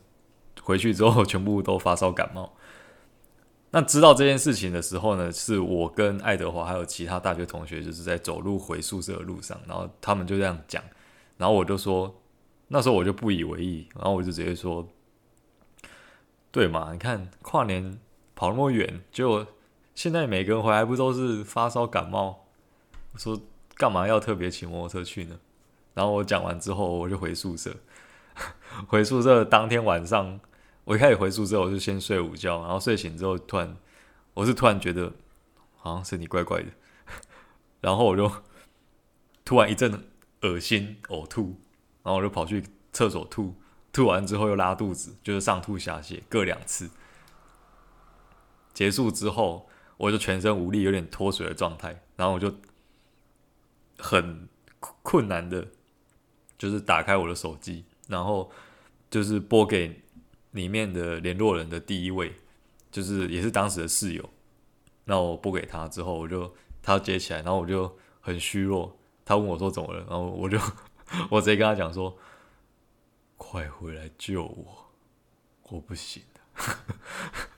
[0.62, 2.52] 回去之后 全部都发烧感冒。
[3.70, 10.82] 那知道这件事情的时候呢，是我跟爱德华还有其他大学同学，就是在走路回宿舍的路上，然后他们就这样讲，
[11.36, 12.14] 然后我就说，
[12.68, 14.86] 那时候我就不以为意，然后我就直接说。
[16.52, 16.92] 对嘛？
[16.92, 17.98] 你看跨年
[18.34, 19.46] 跑那么远，结果
[19.94, 22.46] 现在每个人回来不都是发烧感冒？
[23.12, 23.40] 我说
[23.76, 25.38] 干嘛要特别骑摩托车去呢？
[25.94, 27.74] 然后我讲完之后，我就回宿舍。
[28.86, 30.40] 回宿舍当天晚上，
[30.84, 33.76] 我一开始回宿舍，我就先睡午觉，然后睡醒之后，突然
[34.34, 35.12] 我是突然觉得
[35.76, 36.68] 好像身体怪怪的，
[37.82, 38.30] 然后我就
[39.44, 40.08] 突然一阵
[40.42, 41.60] 恶心呕吐，
[42.02, 43.54] 然后我就跑去厕所吐，
[43.92, 46.90] 吐完之后又拉肚子，就是上吐下泻各两次。
[48.72, 52.54] 结束之后，我就全身无力，有点脱水的状态，然后我就
[53.98, 54.48] 很
[55.02, 55.68] 困难的，
[56.56, 58.50] 就是打开我的手机，然后
[59.10, 60.02] 就是拨给
[60.52, 62.34] 里面的联络人的第一位，
[62.90, 64.30] 就是也是当时的室友。
[65.04, 68.96] 那我拨给他之后，我就他接起来，然后我就很虚弱。
[69.24, 70.58] 他问我说怎么了，然后我就
[71.28, 72.16] 我直接跟他讲说
[73.42, 74.90] ：“快回来救我，
[75.70, 76.40] 我不行了。”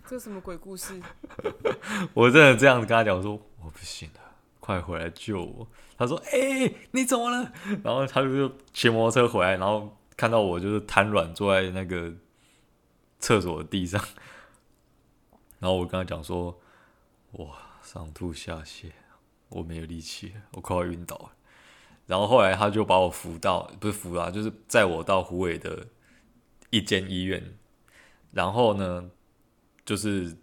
[0.07, 1.03] 这什么鬼故事？
[2.15, 4.21] 我真的这样子跟他讲说：“我不行了，
[4.61, 5.67] 快回来救我。”
[5.99, 12.13] 他说：“哎、欸，你怎么了？”然后他就骑摩托车回来，然后看到我就是瘫软坐在那个
[13.19, 14.01] 厕所的地上，
[15.59, 16.59] 然后我跟他讲说。
[17.37, 18.93] 哇，上吐下泻，
[19.49, 21.33] 我没有力气，我快要晕倒了。
[22.07, 25.87] 然后后来他就把我扶到，不是扶啊，就是载我到湖尾的
[26.71, 27.57] 一间医院。
[28.33, 29.11] 然后呢，
[29.85, 30.37] 就是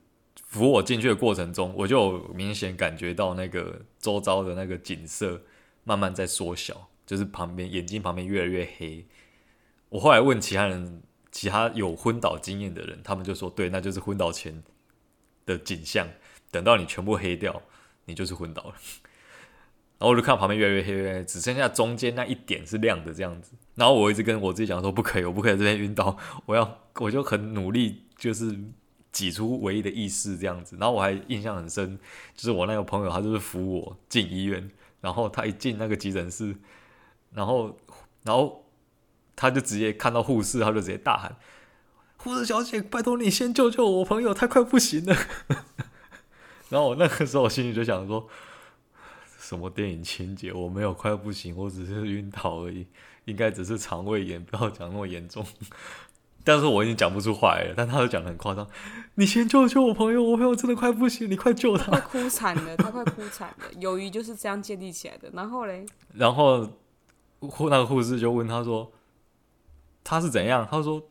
[0.44, 5.42] 扶我进去的过程中，我就明显感觉到那个周遭的那个景色
[5.84, 9.06] 慢慢在缩小，就是旁边眼睛旁边越来越黑。
[9.90, 14.64] 我后来问其他人，其他有昏倒经验的人，他们就说，对，那就是昏倒前
[15.46, 16.08] 的景象。
[16.52, 17.62] 等到你全部黑掉，
[18.06, 18.76] 你就是昏倒了。
[20.00, 23.52] 然后我就看到旁边越来越黑，越来越黑，只剩下中间那一点是亮的这样子。
[23.76, 28.58] 然后我一直跟我自己讲说，不可以，我不可以在这边晕倒，我要， 我就很努力，就是
[29.12, 30.78] 挤出唯一的意识这样子。
[30.80, 32.00] 然后我还印象很深，
[32.34, 34.70] 就是我那个朋友，他就是扶我进医院，
[35.02, 36.56] 然后他一进那个急诊室，
[37.34, 37.78] 然后，
[38.24, 38.66] 然后
[39.36, 41.36] 他就直接看到护士，他就直接大喊
[42.18, 45.16] ：“护士小姐，拜托你先救救我朋友，他快不行了。
[46.70, 48.28] ”然后我那个时候，我心里就想说，
[49.50, 50.54] 什么电影情节？
[50.54, 52.86] 我没有快不行，我只是晕倒而已，
[53.26, 55.44] 应该只是肠胃炎，不要讲那么严重。
[56.46, 58.68] 但是我已经讲不出话来了，但他就讲的很夸张。
[59.16, 61.92] 你先救救我朋友，我朋友真的快不行，你快救他！
[61.92, 63.66] 他哭惨了，他快哭惨了。
[63.80, 65.32] 友谊就是这样建立起来的。
[65.34, 65.84] 然后嘞，
[66.14, 66.70] 然后
[67.40, 68.92] 护那个护士就问他说，
[70.04, 70.68] 他是怎样？
[70.70, 71.02] 他说，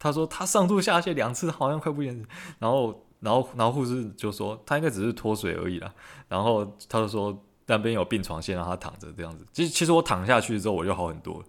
[0.00, 2.26] 他说他上吐下泻两次，好像快不行。
[2.58, 3.00] 然后。
[3.20, 5.90] 然后，然后护士就说他应该只是脱水而已啦。
[6.28, 9.46] 然后他就说那边有病床，先让他躺着这样子。
[9.52, 11.42] 其实，其实我躺下去之后我就好很多。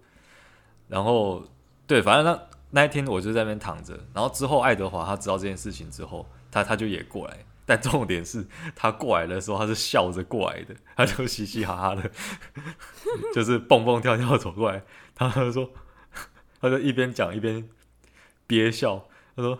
[0.88, 1.44] 然后，
[1.86, 3.98] 对，反正那那一天我就在那边躺着。
[4.14, 7.44] 然后之后，爱德华他知道这件事情之后，他他就也过来。
[7.64, 12.10] 但重点是他过来的时候，他是笑着过来的， 他就嘻嘻哈哈的，
[13.34, 14.82] 就是蹦蹦跳跳走过来。
[15.14, 15.70] 他就说，
[16.60, 17.68] 他就一边讲一边
[18.46, 19.58] 憋笑，他说。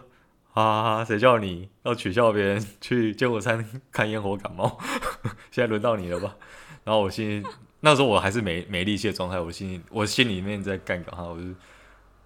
[0.57, 1.05] 啊！
[1.05, 4.79] 谁叫你要取笑别人去剑湖山看烟火感冒？
[5.53, 6.35] 现在轮到你了吧？
[6.83, 7.47] 然后我心里
[7.81, 11.45] 那时候我还是没没力气的状态，我心里我心里面在干搞他，我就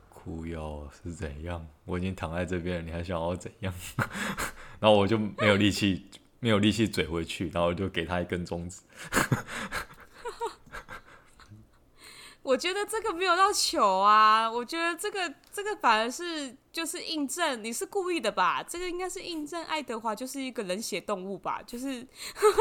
[0.09, 1.67] 哭腰是怎样？
[1.85, 3.75] 我已经躺在这边了，你还想要怎样？
[4.79, 6.07] 然后我就没有力气，
[6.39, 8.83] 没有力气嘴回去，然后我就给他一根中指。
[12.51, 18.61] 我觉得这个没有到糗啊，我觉得这个这个反而是就是印证你是故意的吧？
[18.61, 21.63] 这个应该是印证爱德华就是一个冷血动物吧？
[21.65, 22.05] 就是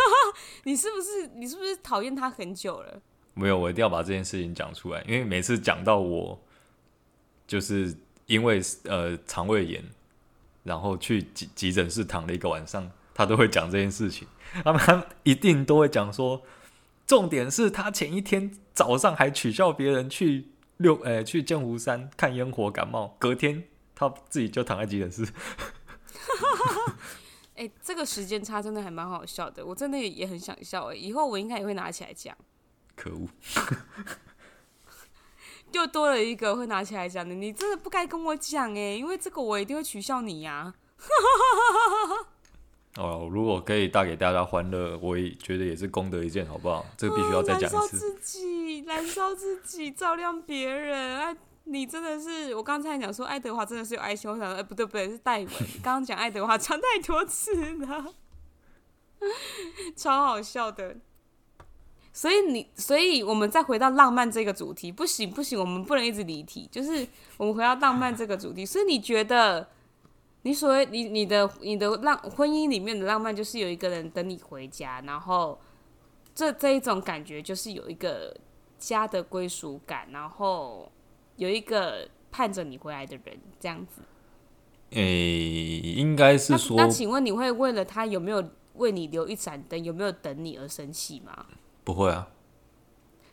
[0.66, 3.02] 你是不是你是不是讨厌他很久了？
[3.34, 6.40] 没有，我一定要把这件事情讲出来，因为每次讲到我
[7.48, 7.98] 就是
[8.28, 9.84] 因为呃肠胃炎，
[10.62, 14.28] 然后去急急诊室躺了一个晚上，他都会讲这件事情，
[14.64, 16.40] 他们一定都会讲说。
[17.10, 23.64] 重点是他前一天早上还取笑别人去六诶、欸、去剑湖山看烟火感冒，隔天
[23.96, 25.24] 他自己就躺在急诊室。
[27.58, 32.38] 哎、欸，这个时间差真的还蛮好笑的，我真的也也很想笑哎，以后我应该也会拿起来讲。
[32.96, 33.28] 可恶，
[35.74, 40.76] 又多了一个会拿起来讲的，你真的不该跟我讲哎，因为这个我一定会取笑你呀、啊。
[42.98, 46.84] 哦，如果可以带给大家欢乐，我也觉得也是功德一件，好不好？
[46.98, 47.70] 这个必须要再讲一次。
[47.70, 51.18] 燃烧自己，燃烧自己，照亮别人。
[51.20, 55.48] 哎，你真的是，我刚才讲说爱德华真的是有爱心，我想说，哎，不对不对，是戴文。
[55.84, 58.14] 刚刚讲爱德华讲太多次了，
[59.96, 60.98] 超好笑的。
[62.12, 66.68] 所以你，所以我们再回到浪漫这个主题，不行不行，我们不能一直离题。
[66.72, 69.70] 就是我们回到浪漫这个主题，所以你觉得？
[70.44, 75.60] 你所谓你你的你的浪婚姻里面的浪漫，就是有一个人等你回家，然后
[76.34, 78.36] 这这一种感觉就是有一个
[78.78, 80.90] 家的归属感，然后
[81.36, 84.02] 有一个盼着你回来的人，这样子。
[84.92, 88.44] 诶、欸，应该是说那，那请问你会为了他有没有
[88.76, 91.46] 为你留一盏灯，有没有等你而生气吗？
[91.84, 92.30] 不会啊。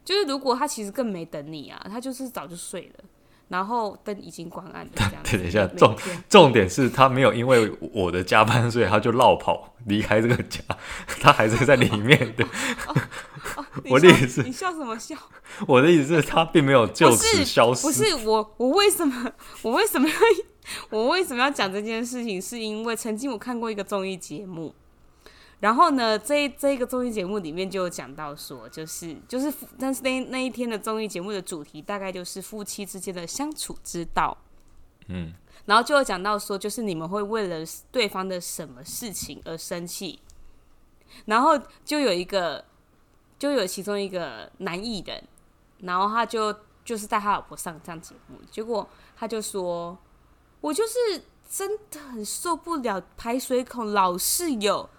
[0.04, 3.04] 就是如果他其实更没等你啊，他就是早就睡了，
[3.48, 4.92] 然后灯已经关暗了。
[5.30, 5.96] 等一下，重
[6.28, 10.60] 重点是他没有因为我的加班，所以他就绕跑离开这个家，
[11.20, 12.44] 他还是在里面的。
[12.86, 12.94] 哦
[13.56, 15.14] 哦、我的意思，你笑什么笑？
[15.66, 17.86] 我的意思是，他并没有就此消失。
[17.86, 19.32] 不是我，我为什么，
[19.62, 20.14] 我为什么要，
[20.90, 22.42] 我为什么要讲这件事情？
[22.42, 24.74] 是因为曾经我看过一个综艺节目。
[25.60, 34.36] 然后呢，这这一个综艺节目里面就有讲到说，就是就是，但是那那一天的综艺节目的主题大概就是夫妻之间的相处之道。
[35.08, 35.32] 嗯，
[35.64, 40.20] 然后就有讲到说，就是你们会为了对方的什么事情而生气。
[41.24, 42.62] 然后就有一个，
[43.38, 45.24] 就有其中一个男艺人，
[45.78, 49.96] 然后他就就是带他老婆上这样节目，结果他就说，
[50.60, 54.90] 我就是真的很受不了排水孔老是有。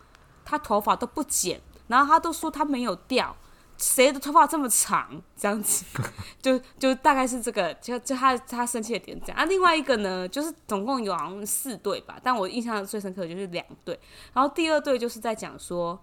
[0.49, 3.35] 他头发都不剪，然后他都说他没有掉，
[3.77, 5.21] 谁的头发这么长？
[5.35, 5.83] 这样子，
[6.41, 9.43] 就就大概是这个，就就他他生气的点这样啊。
[9.43, 13.99] 另外一个呢，就是总共有好像四对吧，但我印象最深刻的就是两对。
[14.33, 15.99] 然后第二对就是在讲说，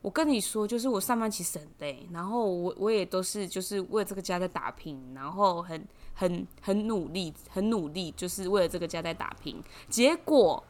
[0.00, 9.62] 我跟你说，就是我上班其实很累，然后我我也都是就是为这个家在打拼，然后很很很努力，很努力，就是为了这个家在打拼。
[9.88, 10.64] 结果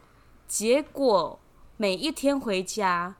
[0.46, 1.38] 结果。
[1.82, 3.12] 每一天回家，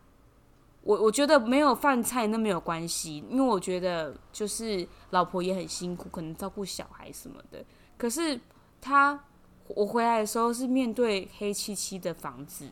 [0.83, 7.64] 我我觉得没有饭菜那没有关系，因为我觉得就是老婆也很辛苦，可能照顾小孩什么的。
[7.98, 8.38] 可是
[8.81, 9.18] 他
[9.66, 12.68] 我回来的时候是面对黑漆漆的房子，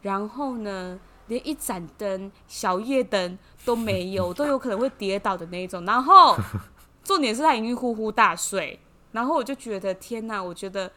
[0.00, 5.84] 然后呢，连一盏灯、小夜灯都没有，都有可能会跌倒的那一种。
[5.84, 6.34] 然后
[7.04, 8.80] 重点是他已经呼呼大睡，
[9.12, 10.90] 然后我就觉得天哪，我觉得。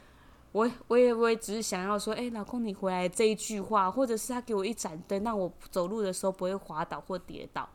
[0.51, 7.69] 我我也我也只是想要说，哎、欸，老公你回来这一句话，或者是他给我一盏灯，让我走路的时候不会滑倒或跌倒，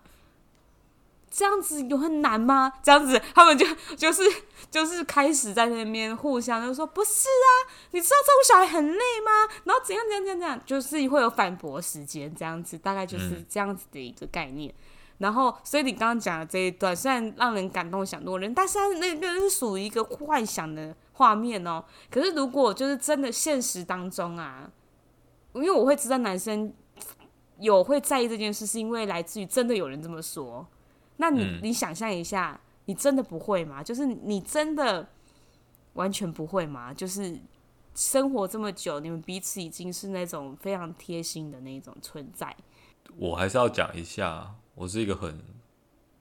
[1.30, 2.72] 这样子有很难吗？
[2.82, 3.64] 这样子他们就
[3.96, 4.22] 就是
[4.70, 7.48] 就是开始在那边互相就说，不是啊，
[7.92, 9.54] 你知道照顾小孩很累吗？
[9.64, 14.74] 然后怎样怎样怎样怎样，就是会有反驳时间，这样子大概就是这样子的一个概念。
[15.18, 21.84] 然后，所以你刚刚讲的这一段虽然让人感动想多人，但是他那个是属于一个幻想的画面哦。
[22.10, 24.68] 可是如果就是真的现实当中啊，
[25.52, 26.72] 因为我会知道男生
[27.60, 30.66] 有会在意这件事，是因为来自于真的有人这么说。
[31.18, 33.84] 那你、嗯、你想象一下，你真的不会吗？
[33.84, 35.08] 就是你真的
[35.92, 36.92] 完全不会吗？
[36.92, 37.38] 就是
[37.94, 42.54] 生活这么久，你们彼此已经是那种非常贴心的那种存在。
[43.16, 44.56] 我还是要讲一下。
[44.74, 45.40] 我是一个很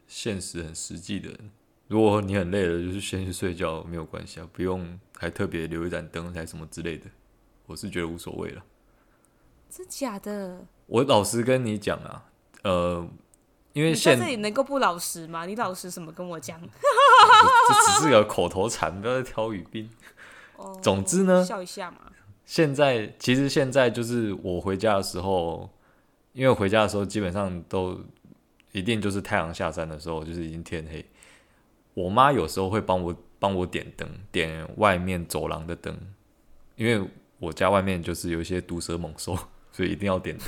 [0.07, 1.51] 现实、很实际的人。
[1.87, 7.05] 如果你很累了，就是先去睡觉，没有关系啊，不用还特别留一盏灯还什么之类的。
[7.65, 8.63] 我是觉得无所谓了。
[9.69, 10.65] 真假的？
[10.85, 12.25] 我老实跟你讲啊，
[12.63, 13.07] 呃，
[13.73, 15.45] 因为现在这里能够不老实吗？
[15.45, 16.59] 你老实什么跟我讲？
[16.61, 19.89] 这只是个口头禅，不要再挑语病。
[20.57, 20.79] 哦。
[20.81, 22.11] 总之呢，笑一下嘛。
[22.45, 25.69] 现在其实现在就是我回家的时候，
[26.33, 27.99] 因为回家的时候基本上都。
[28.73, 31.05] 一定就是太阳下山的时候，就是已经天黑。
[31.93, 35.95] 我妈有时候会帮我帮我点灯，点外面走廊的灯，
[36.75, 37.07] 因为
[37.37, 39.37] 我家外面就是有一些毒蛇猛兽，
[39.71, 40.47] 所以一定要点灯。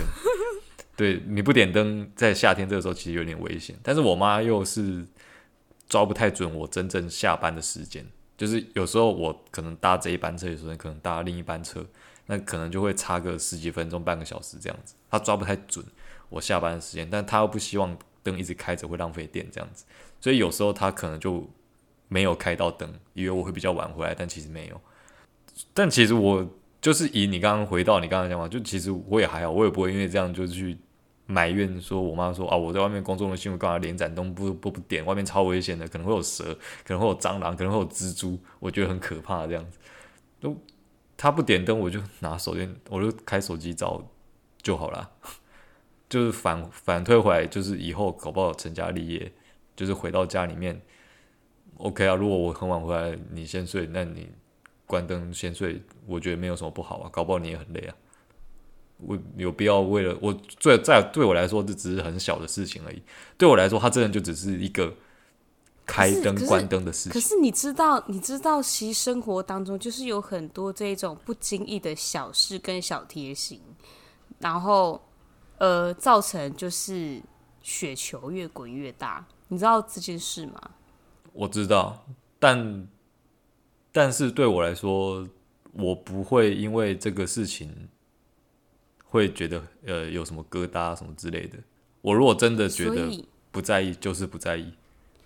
[0.96, 3.76] 对，你不点灯，在夏天这个时候其实有点危险。
[3.84, 5.06] 但是我妈又是
[5.88, 8.04] 抓不太准我真正下班的时间，
[8.36, 11.86] 就是有时候我可能搭这一班车，有时候可能搭另一班车，
[12.26, 15.86] 那可能就会差个十几分钟、半个小时这样子，她抓不太准
[16.30, 17.96] 我下班的时间，但她又不希望。
[18.26, 19.86] 灯一直开着会浪费电，这样子，
[20.20, 21.48] 所以有时候他可能就
[22.08, 24.82] 没有开到灯，以为我会比较晚回来，但其实没有。
[25.74, 26.46] 但其实我
[26.82, 30.78] 就是以你刚刚回到你刚刚讲话，就其实我也还好，我也不会因为这样就去
[31.28, 36.44] 埋怨说，我妈说啊，我在外面工作的辛苦，干嘛连盏灯不不不点，外面超危险的，可能会有蛇，
[36.84, 39.78] 可能会有蟑螂，可能会有蜘蛛，我觉得很可怕这样子。
[40.40, 40.56] 都
[41.16, 44.04] 他不点灯，我就拿手电，我就开手机照
[44.62, 45.10] 就好了。
[46.16, 49.30] 就是反反推回来，就是以后搞不好成家立业，
[49.76, 50.82] 就是回到家里面
[51.76, 52.16] ，OK 啊。
[52.16, 54.30] 如果我很晚回来，你先睡，那你
[54.86, 57.10] 关灯先睡，我觉得没有什么不好啊。
[57.12, 57.96] 搞不好你也很累啊。
[58.96, 63.02] 我有必要为了我最在对我来说，这只是很小的事情而已。
[63.38, 64.94] 对我来说，它真的就只是一个
[65.86, 67.12] 开灯关灯的事情。
[67.12, 73.60] 可是你知道，你知道，其实生活当中就是有很多这种不经意的小事跟小贴心，
[74.40, 75.02] 然后。
[75.58, 77.22] 呃，造成就是
[77.62, 80.72] 雪球越滚越大，你知道这件事吗？
[81.34, 82.06] 我知道，
[82.40, 82.88] 但
[83.92, 85.28] 但是对我来说，
[85.74, 87.90] 我不会因为这个事情
[89.06, 91.58] 会觉得呃有什么疙瘩什么之类的。
[92.02, 94.74] 我如果真的觉得不在意，就是不在意。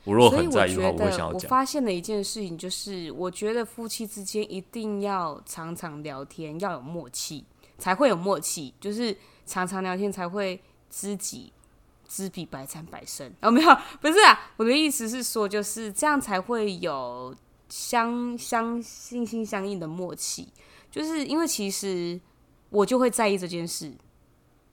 [0.05, 1.33] 我如果很在意的话，我会想要讲。
[1.33, 7.43] 我发现了一件事情，就是我觉得夫妻之间一定要常常聊天，要有默契，
[7.77, 8.73] 才会有默契。
[8.79, 9.15] 就是
[9.49, 11.51] 常常聊天才会知己
[12.07, 13.33] 知彼，百战百胜。
[13.41, 17.35] 哦， 没有，不是啊，我的意思是说，就是这样才会有
[17.67, 20.47] 相相心心相印的默契。
[20.91, 22.19] 就是因为其实
[22.69, 23.91] 我就会在意这件事，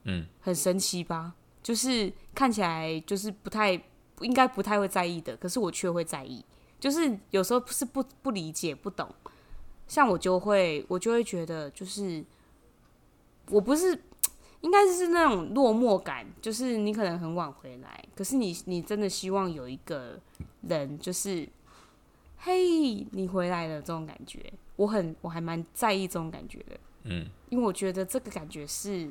[0.05, 1.35] 嗯，很神奇吧？
[1.63, 3.73] 就是看起来就是不太
[4.21, 6.45] 应该不太会在意的，可是我却会在意。
[6.79, 9.13] 就是有时候是不不理解不懂，
[9.89, 12.25] 像我就会我就会觉得就是
[13.49, 13.99] 我不是
[14.63, 20.19] 应该是那种落寞感，就是你可能很晚回来，可是你你真的希望有一个
[20.63, 21.49] 人就是
[22.39, 24.53] 嘿你回来了这种感觉。
[24.77, 29.11] 我很，我还蛮在意这种感觉的，嗯，因为我觉得这个感觉是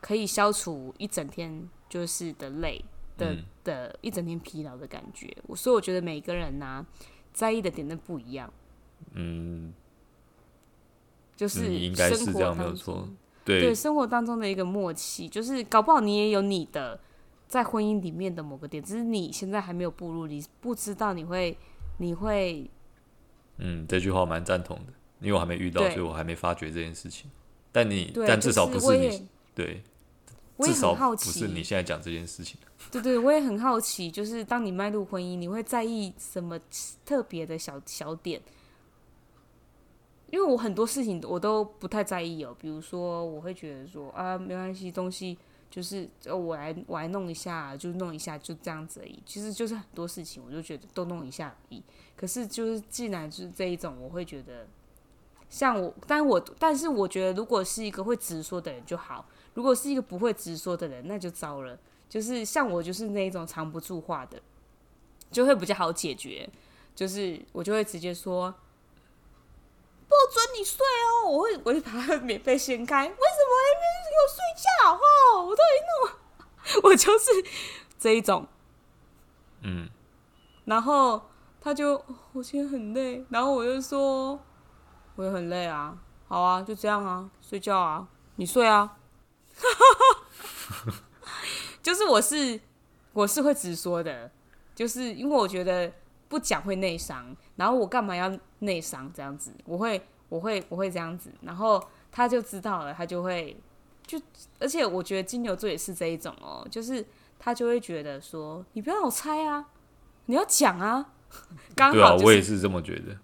[0.00, 2.82] 可以消除一整天就是的累
[3.18, 5.36] 的、嗯、的一整天疲劳的感觉。
[5.46, 6.86] 我所以我觉得每个人呢、啊，
[7.34, 8.50] 在意的点都不一样，
[9.12, 9.74] 嗯，
[11.36, 13.06] 就是应该是这样没有错，
[13.44, 16.98] 对对，生活当中的一个默契，就是搞不好你也有你的
[17.46, 21.56] 在婚姻里面的某个点，只是你现在还没有步入，你不知道你会
[21.98, 22.70] 你会。
[23.58, 27.30] 嗯，这句话我蛮赞同的，因为我还没遇到，所以我还没发觉这件事情。
[27.70, 29.22] 但你，对但至少不是你，是
[29.54, 29.82] 对，
[30.56, 32.58] 我也很好奇，至少不是你现在讲这件事情。
[32.90, 36.58] 对对，我也很好奇，就是当你迈入婚姻，你会在意什么
[37.04, 38.40] 特别的小小点？
[40.34, 45.38] 因为我很多事情我都不太在意哦，比如说我会觉得说啊，没关系，东西。
[45.70, 49.22] 就是我来我来弄一下，就弄一下，就这样子而已。
[49.24, 51.80] 其实就是很多事情，我就觉得都弄一下而已。
[52.16, 54.66] 可是就是既然是这一种，我会觉得
[55.48, 59.24] 像我，但我但是我觉得，如果是一个会直说的人就好；
[59.54, 61.78] 如果是一个不会直说的人，那就糟了。
[62.08, 64.42] 就是像我，就是那一种藏不住话的，
[65.30, 66.48] 就会比较好解决。
[66.92, 68.52] 就是我就会直接说。
[70.24, 71.28] 不准你睡哦！
[71.28, 73.02] 我会，我会把它免费掀开。
[73.02, 73.18] 为什么
[73.60, 74.64] 那边给我睡觉？
[74.94, 74.96] 哦，
[75.44, 76.08] 我都已经弄，
[76.84, 77.44] 我就是
[77.98, 78.48] 这一种。
[79.60, 79.90] 嗯。
[80.64, 81.28] 然后
[81.60, 82.02] 他就，
[82.32, 83.22] 我今天很累。
[83.28, 84.42] 然后我就说，
[85.16, 85.98] 我也很累啊。
[86.26, 88.96] 好啊，就这样啊，睡觉啊，你睡啊。
[91.82, 92.58] 就是我是，
[93.12, 94.30] 我是会直说的，
[94.74, 95.92] 就是因为我觉得。
[96.26, 99.54] 不讲会内伤，然后我干嘛要内伤这样子？
[99.66, 100.04] 我会，
[100.34, 101.80] 我会，我会这样子，然后
[102.10, 103.56] 他就知道了，他就会
[104.04, 104.20] 就，
[104.58, 107.06] 而且我觉得金牛座也是这一种哦，就是
[107.38, 109.64] 他就会觉得说，你不要让我猜啊，
[110.26, 111.12] 你要讲啊，
[111.76, 113.16] 刚好、就是、对啊，我也是这么觉得。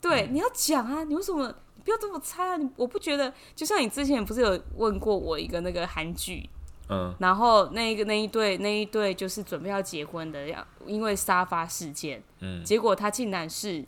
[0.00, 1.46] 对，你要讲啊，你为什么
[1.76, 2.56] 你不要这么猜啊？
[2.56, 6.50] 你我不觉得，就像你之前不是有问过我一个那个韩剧。
[6.88, 13.84] 嗯，然后那一个那一对那一对就是准备要结婚的，要因为沙发事件，嗯，结果他竟然是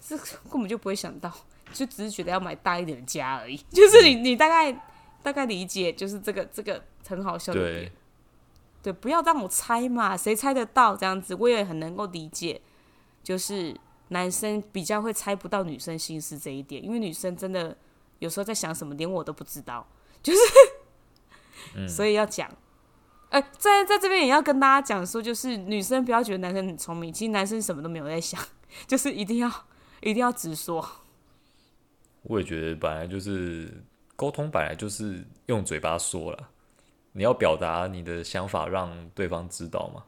[0.00, 0.16] 是
[0.50, 1.30] 根本就不会想到，
[1.72, 4.72] 就只是觉得要买大一点的家而已， 就是你你大概
[5.22, 7.92] 大概理解，就是这个这个很好笑的点，
[8.82, 12.60] 对，对，不要让我猜嘛，谁猜得到这样子，我也很能够理解，
[13.22, 13.76] 就是
[14.08, 17.76] 男生比较会猜不到女生心思这一点，因为女生真的
[18.18, 19.86] 有时候在想什么，连我都不知道，
[20.22, 20.38] 就是。
[21.88, 22.48] 所以要讲，
[23.30, 28.40] 哎、欸，在在这边也要跟大家讲说，就是女生不要觉得男生很聪明，其实男生什么都没有在想，
[28.86, 29.52] 就是一定要
[30.00, 30.88] 一定要直说。
[32.28, 33.68] 我也觉得本来就是
[34.14, 36.50] 沟通，本来就是用嘴巴说了，
[37.12, 40.04] 你要表达你的想法，让对方知道嘛。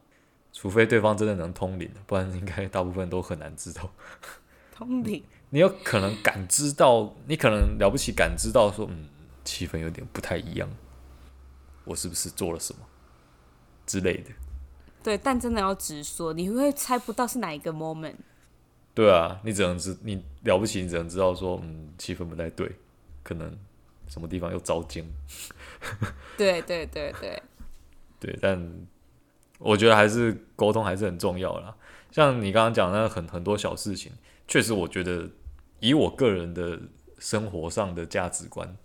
[0.53, 3.89] 除非对方真的能通灵，不然应该大部分都很难知道。
[4.75, 9.07] 通灵，你有可能感知到，你可能了不起感知到说，嗯，
[9.43, 10.69] 气氛有点不太一样。
[11.85, 12.81] 我是不是做了什么
[13.87, 14.29] 之类的？
[15.01, 18.17] 对，但真的要直说，你会猜不到是哪一个 moment。
[18.93, 22.69] 对啊，你只能知你了不起，你只能知道说，嗯，气氛不太对，
[23.23, 23.57] 可能
[24.07, 25.05] 什么地方又遭奸。
[26.37, 27.41] 对对对对
[28.19, 28.71] 对，但
[29.57, 31.75] 我觉得还是沟通还是很重要啦。
[32.11, 34.11] 像你刚刚讲的那很很多小事情，
[34.47, 35.29] 确实，我觉得
[35.79, 36.79] 以我个人的
[37.19, 38.75] 生活上的价值观。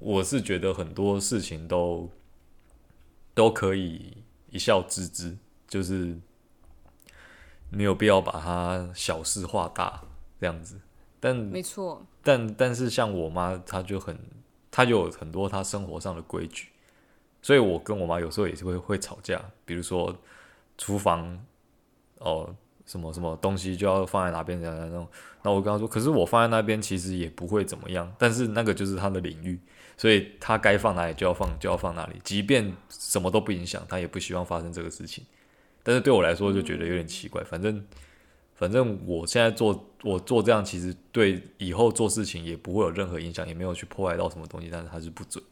[0.00, 2.10] 我是觉得很多事情都
[3.32, 4.16] 都可以
[4.50, 5.36] 一笑置之，
[5.68, 6.18] 就是
[7.74, 10.00] 没有必要把它小事化大
[10.40, 10.80] 这样子。
[11.20, 14.18] 但没错，但但是像我妈，她就很，
[14.70, 16.68] 她就有很多她生活上的规矩，
[17.42, 19.42] 所以我跟我妈有时候也是会会吵架。
[19.64, 20.14] 比如说
[20.78, 21.38] 厨房
[22.18, 22.54] 哦，
[22.86, 25.06] 什么什么东西就要放在哪边这样那种，
[25.42, 29.58] 那我跟她说，可是我放在那边其实也不会怎么样，但是那个就是她的领域。
[29.96, 35.24] 所以他该放哪里就要放，就要放哪里，即便什么都不影响，他也不希望发生这个事情。
[35.84, 37.44] 但是对我来说就觉得有点奇怪。
[37.44, 37.86] 反正
[38.56, 45.44] 反正我现在做我做这样，其实对以后做事情也不会有任何影响，也没有去破坏到什么东西，但是它是不准。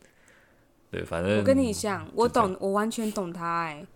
[0.91, 3.87] 对，反正我跟你讲，我懂，我完全懂他哎、欸。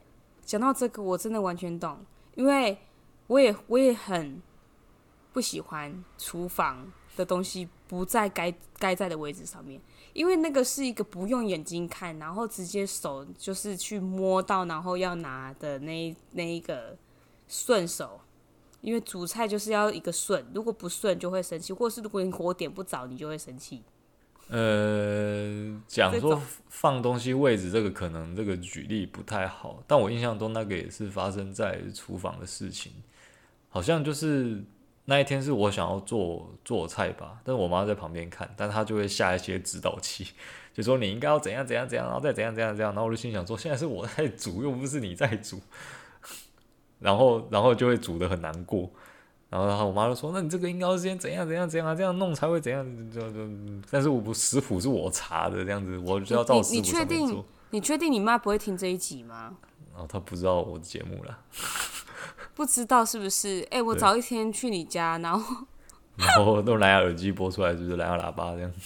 [0.44, 1.98] 讲到这个，我真的完全懂，
[2.36, 2.78] 因为
[3.26, 4.40] 我也我也很
[5.32, 9.80] 不喜欢厨房的东西不在该该在的位置上面，
[10.16, 16.96] 因为那个是一个不用眼睛看，然后直接手就是去摸到，然后要拿的那那一个
[17.46, 18.20] 顺手。
[18.82, 23.82] 因为煮菜就是要一个顺，如果不顺就会生气，或是如果你火点不着，你就会生气。
[24.48, 32.92] 呃，讲说放东西位置这个可能这个举例不太好，但我印象中那个也是发生在厨房的事情，
[33.68, 34.62] 好像就是
[35.06, 40.28] 那一天是我想要做做菜吧，但是我妈在旁边看，但她就会下一些指导棋，
[40.74, 45.60] 就说你应该要怎样怎样怎样，然后再怎样怎样怎样，然后我就心想说，现在是我在煮，又不是你在煮，
[46.98, 48.90] 然后然后就会煮的很难过。
[49.48, 52.84] 然后，然后我妈就说：“那你这个应该要先怎样怎样怎样啊，这样弄才会怎样？
[53.12, 53.48] 就就，
[53.88, 57.28] 但是我不食谱是我查的，这样子我就要照食谱上面做。
[57.28, 57.44] 你确定？
[57.70, 59.56] 你确定你妈不会听这一集吗？
[59.92, 61.38] 然后她不知道我的节目了。
[62.56, 63.60] 不知道是不是？
[63.64, 65.66] 哎、欸，我早一天去你家，然后
[66.16, 68.72] 然后用蓝牙耳机播出来，就是蓝牙喇叭这样。”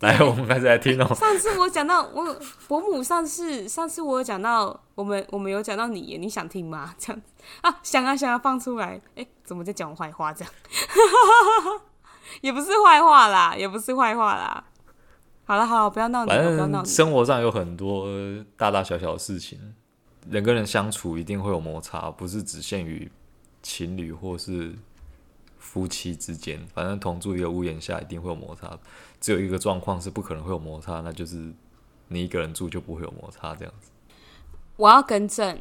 [0.00, 1.14] 来，我们开始来听哦。
[1.14, 2.36] 上次我讲到我
[2.68, 6.94] 伯母，上次上次我有讲到我们我们有讲到你耶，你想听吗？
[7.00, 7.22] 这样
[7.62, 9.00] 啊，想啊想啊放出来。
[9.14, 10.32] 哎、欸，怎么在讲坏话？
[10.32, 10.52] 这样，
[12.42, 14.64] 也不是坏话啦，也不是坏话啦。
[15.44, 16.88] 好了好了，不要闹你，不要闹你。
[16.88, 18.06] 生活上有很多
[18.56, 19.74] 大大小小的事情，
[20.28, 23.10] 人跟人相处一定会有摩擦，不是只限于
[23.62, 24.74] 情侣或是。
[25.62, 28.76] 夫妻之间，反正同住一个屋檐下，一定会有摩擦。
[29.20, 31.52] 只有一个状况是不可能会有摩擦，那就是
[32.08, 33.90] 你一个人住就不会有摩擦这样子。
[34.76, 35.60] 我要更正，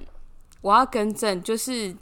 [0.61, 1.93] 我要更正，就是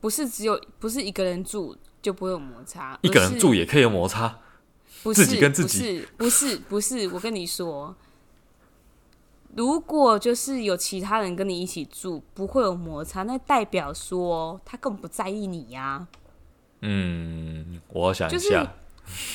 [0.00, 4.38] 不是只有不是一个人住就不会有摩擦，一个人住也可以有摩擦。
[5.02, 7.94] 不是自己跟自己，不是不是，不是，我跟你说，
[9.56, 16.08] 如果就是有其他人跟你一起住，不会有摩擦，那代表说他根本不在意你呀、啊。
[16.82, 18.68] 嗯，我想一下，就是，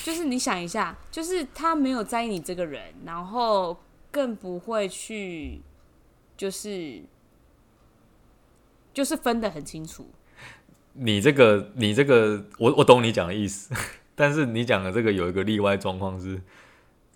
[0.03, 3.77] 就是你想一下，就是他没有在意你这个人，然后
[4.09, 5.61] 更不会去，
[6.37, 7.03] 就是
[8.93, 10.07] 就是分得很清楚。
[10.93, 13.75] 你这个，你这个，我我懂你讲的意思，
[14.15, 16.41] 但是你讲的这个有一个例外状况是，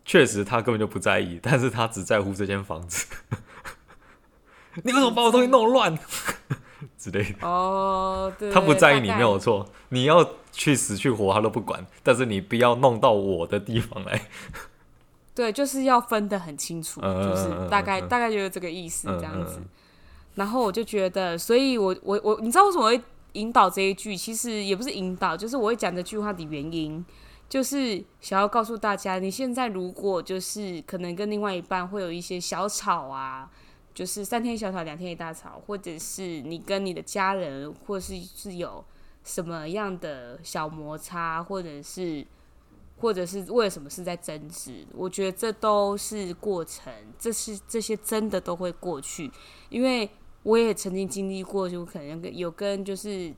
[0.10, 3.06] 确实他根本就不在意，但是他只在乎这间房子。
[4.84, 5.96] 你为什么把我东西弄乱？
[6.98, 14.20] 之类的哦，对，他不在意你没有错，你要去死去活他都不管，但是你不要弄到我的地方来。
[15.36, 19.62] 对，就是要分得很清楚，嗯、就是大概、嗯、大概就是这个意思这样子。
[20.34, 23.00] 然后我就觉得，所以我我我，你知道为什么会
[23.34, 24.18] 引导这一句？
[24.18, 27.06] 其实也不是引导，就是我会讲这句话的原因，
[27.50, 33.52] 就是想要告诉大家，你现在如果就是可能跟另外一半会有一些小吵啊。
[33.92, 38.86] 就是三天小吵，两天一大吵，或者是你跟你的家人，或是是有
[39.26, 42.26] 什么样的小摩擦，或者是，
[43.00, 49.30] 或者是为什么是在争执，我觉得这都是过程，这是这些真的都会过去，
[49.68, 50.10] 因为
[50.44, 53.34] 我也曾经经历过，就可能有跟就是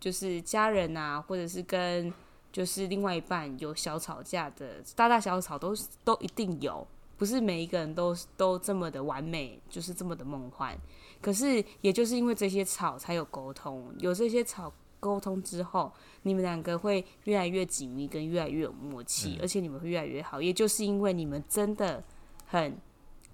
[0.00, 2.12] 就是家人啊，或者是跟
[2.52, 5.74] 就是另外一半有小吵架的，大大小小吵都
[6.04, 6.86] 都一定有。
[7.16, 10.74] 不是每一个人都都这么的完美，就是这么的梦幻。
[11.20, 15.92] 可是，也就是因为这些吵才有沟通，有这些吵沟通之后，
[16.22, 20.40] 你们两个会越来越紧密，跟越来越有默契，而且你们会越来越好。
[20.40, 22.02] 也就是因为你们真的
[22.46, 22.78] 很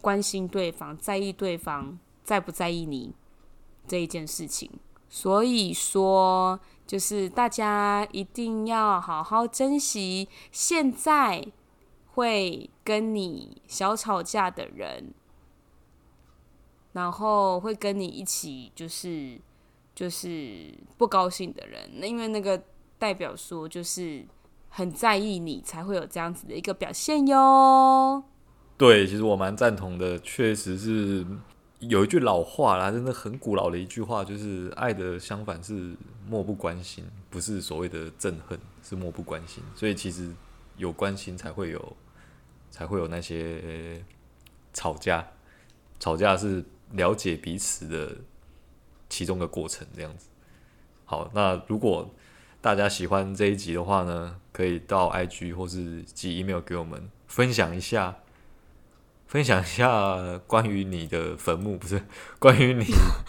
[0.00, 3.14] 关心对方，在意对方在不在意你
[3.86, 4.68] 这一件事情。
[5.08, 11.46] 所以说，就是大家一定要好好珍惜现在。
[12.16, 15.12] 会跟你小吵架的人，
[16.94, 19.38] 然后会跟你一起就是
[19.94, 22.62] 就是不高兴的人，那因为那个
[22.98, 24.24] 代表说就是
[24.70, 28.24] 很在意你，才会有这样子的一个表现哟。
[28.78, 31.26] 对，其实我蛮赞同的，确实是
[31.80, 35.96] 有一句老话啦，真的很古老的一句话，就是爱的相反是
[36.28, 39.62] 漠不关心，不是所谓的憎恨，是漠不关心。
[39.74, 40.30] 所以其实
[40.76, 41.96] 有关心才会有。
[42.68, 44.04] 才会有那些
[44.74, 45.26] 吵架，
[45.98, 48.14] 吵架是了解彼此的
[49.08, 50.28] 其中的过程，这样子。
[51.06, 52.12] 好，那如果
[52.60, 58.14] 大家喜欢这一集的话呢，可以到 IG 或是寄 email 给我们，分享一下，
[59.36, 62.02] 分享一下关于你的坟墓，不是
[62.38, 62.86] 关于你，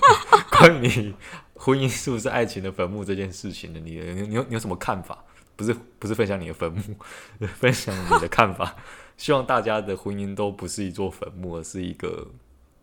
[0.49, 1.13] 关于你
[1.53, 3.79] 婚姻是不是爱情的坟墓这件事情的？
[3.81, 5.21] 你你你有你有什么看法？
[5.57, 6.81] 不是不是分享你的坟墓，
[7.59, 8.73] 分享你的看法。
[9.17, 12.25] 希望大家的婚姻都不是一座坟墓，而是一个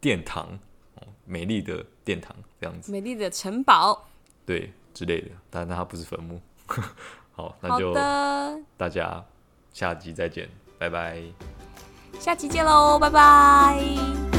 [0.02, 0.58] 殿堂，
[1.24, 4.06] 美丽的殿堂这样子，美丽的城堡，
[4.44, 5.30] 对之类的。
[5.48, 6.38] 但它不是坟墓。
[7.32, 7.94] 好，那就
[8.76, 9.24] 大家
[9.72, 10.46] 下集再见，
[10.78, 11.22] 拜拜。
[12.20, 14.33] 下期见喽，拜拜。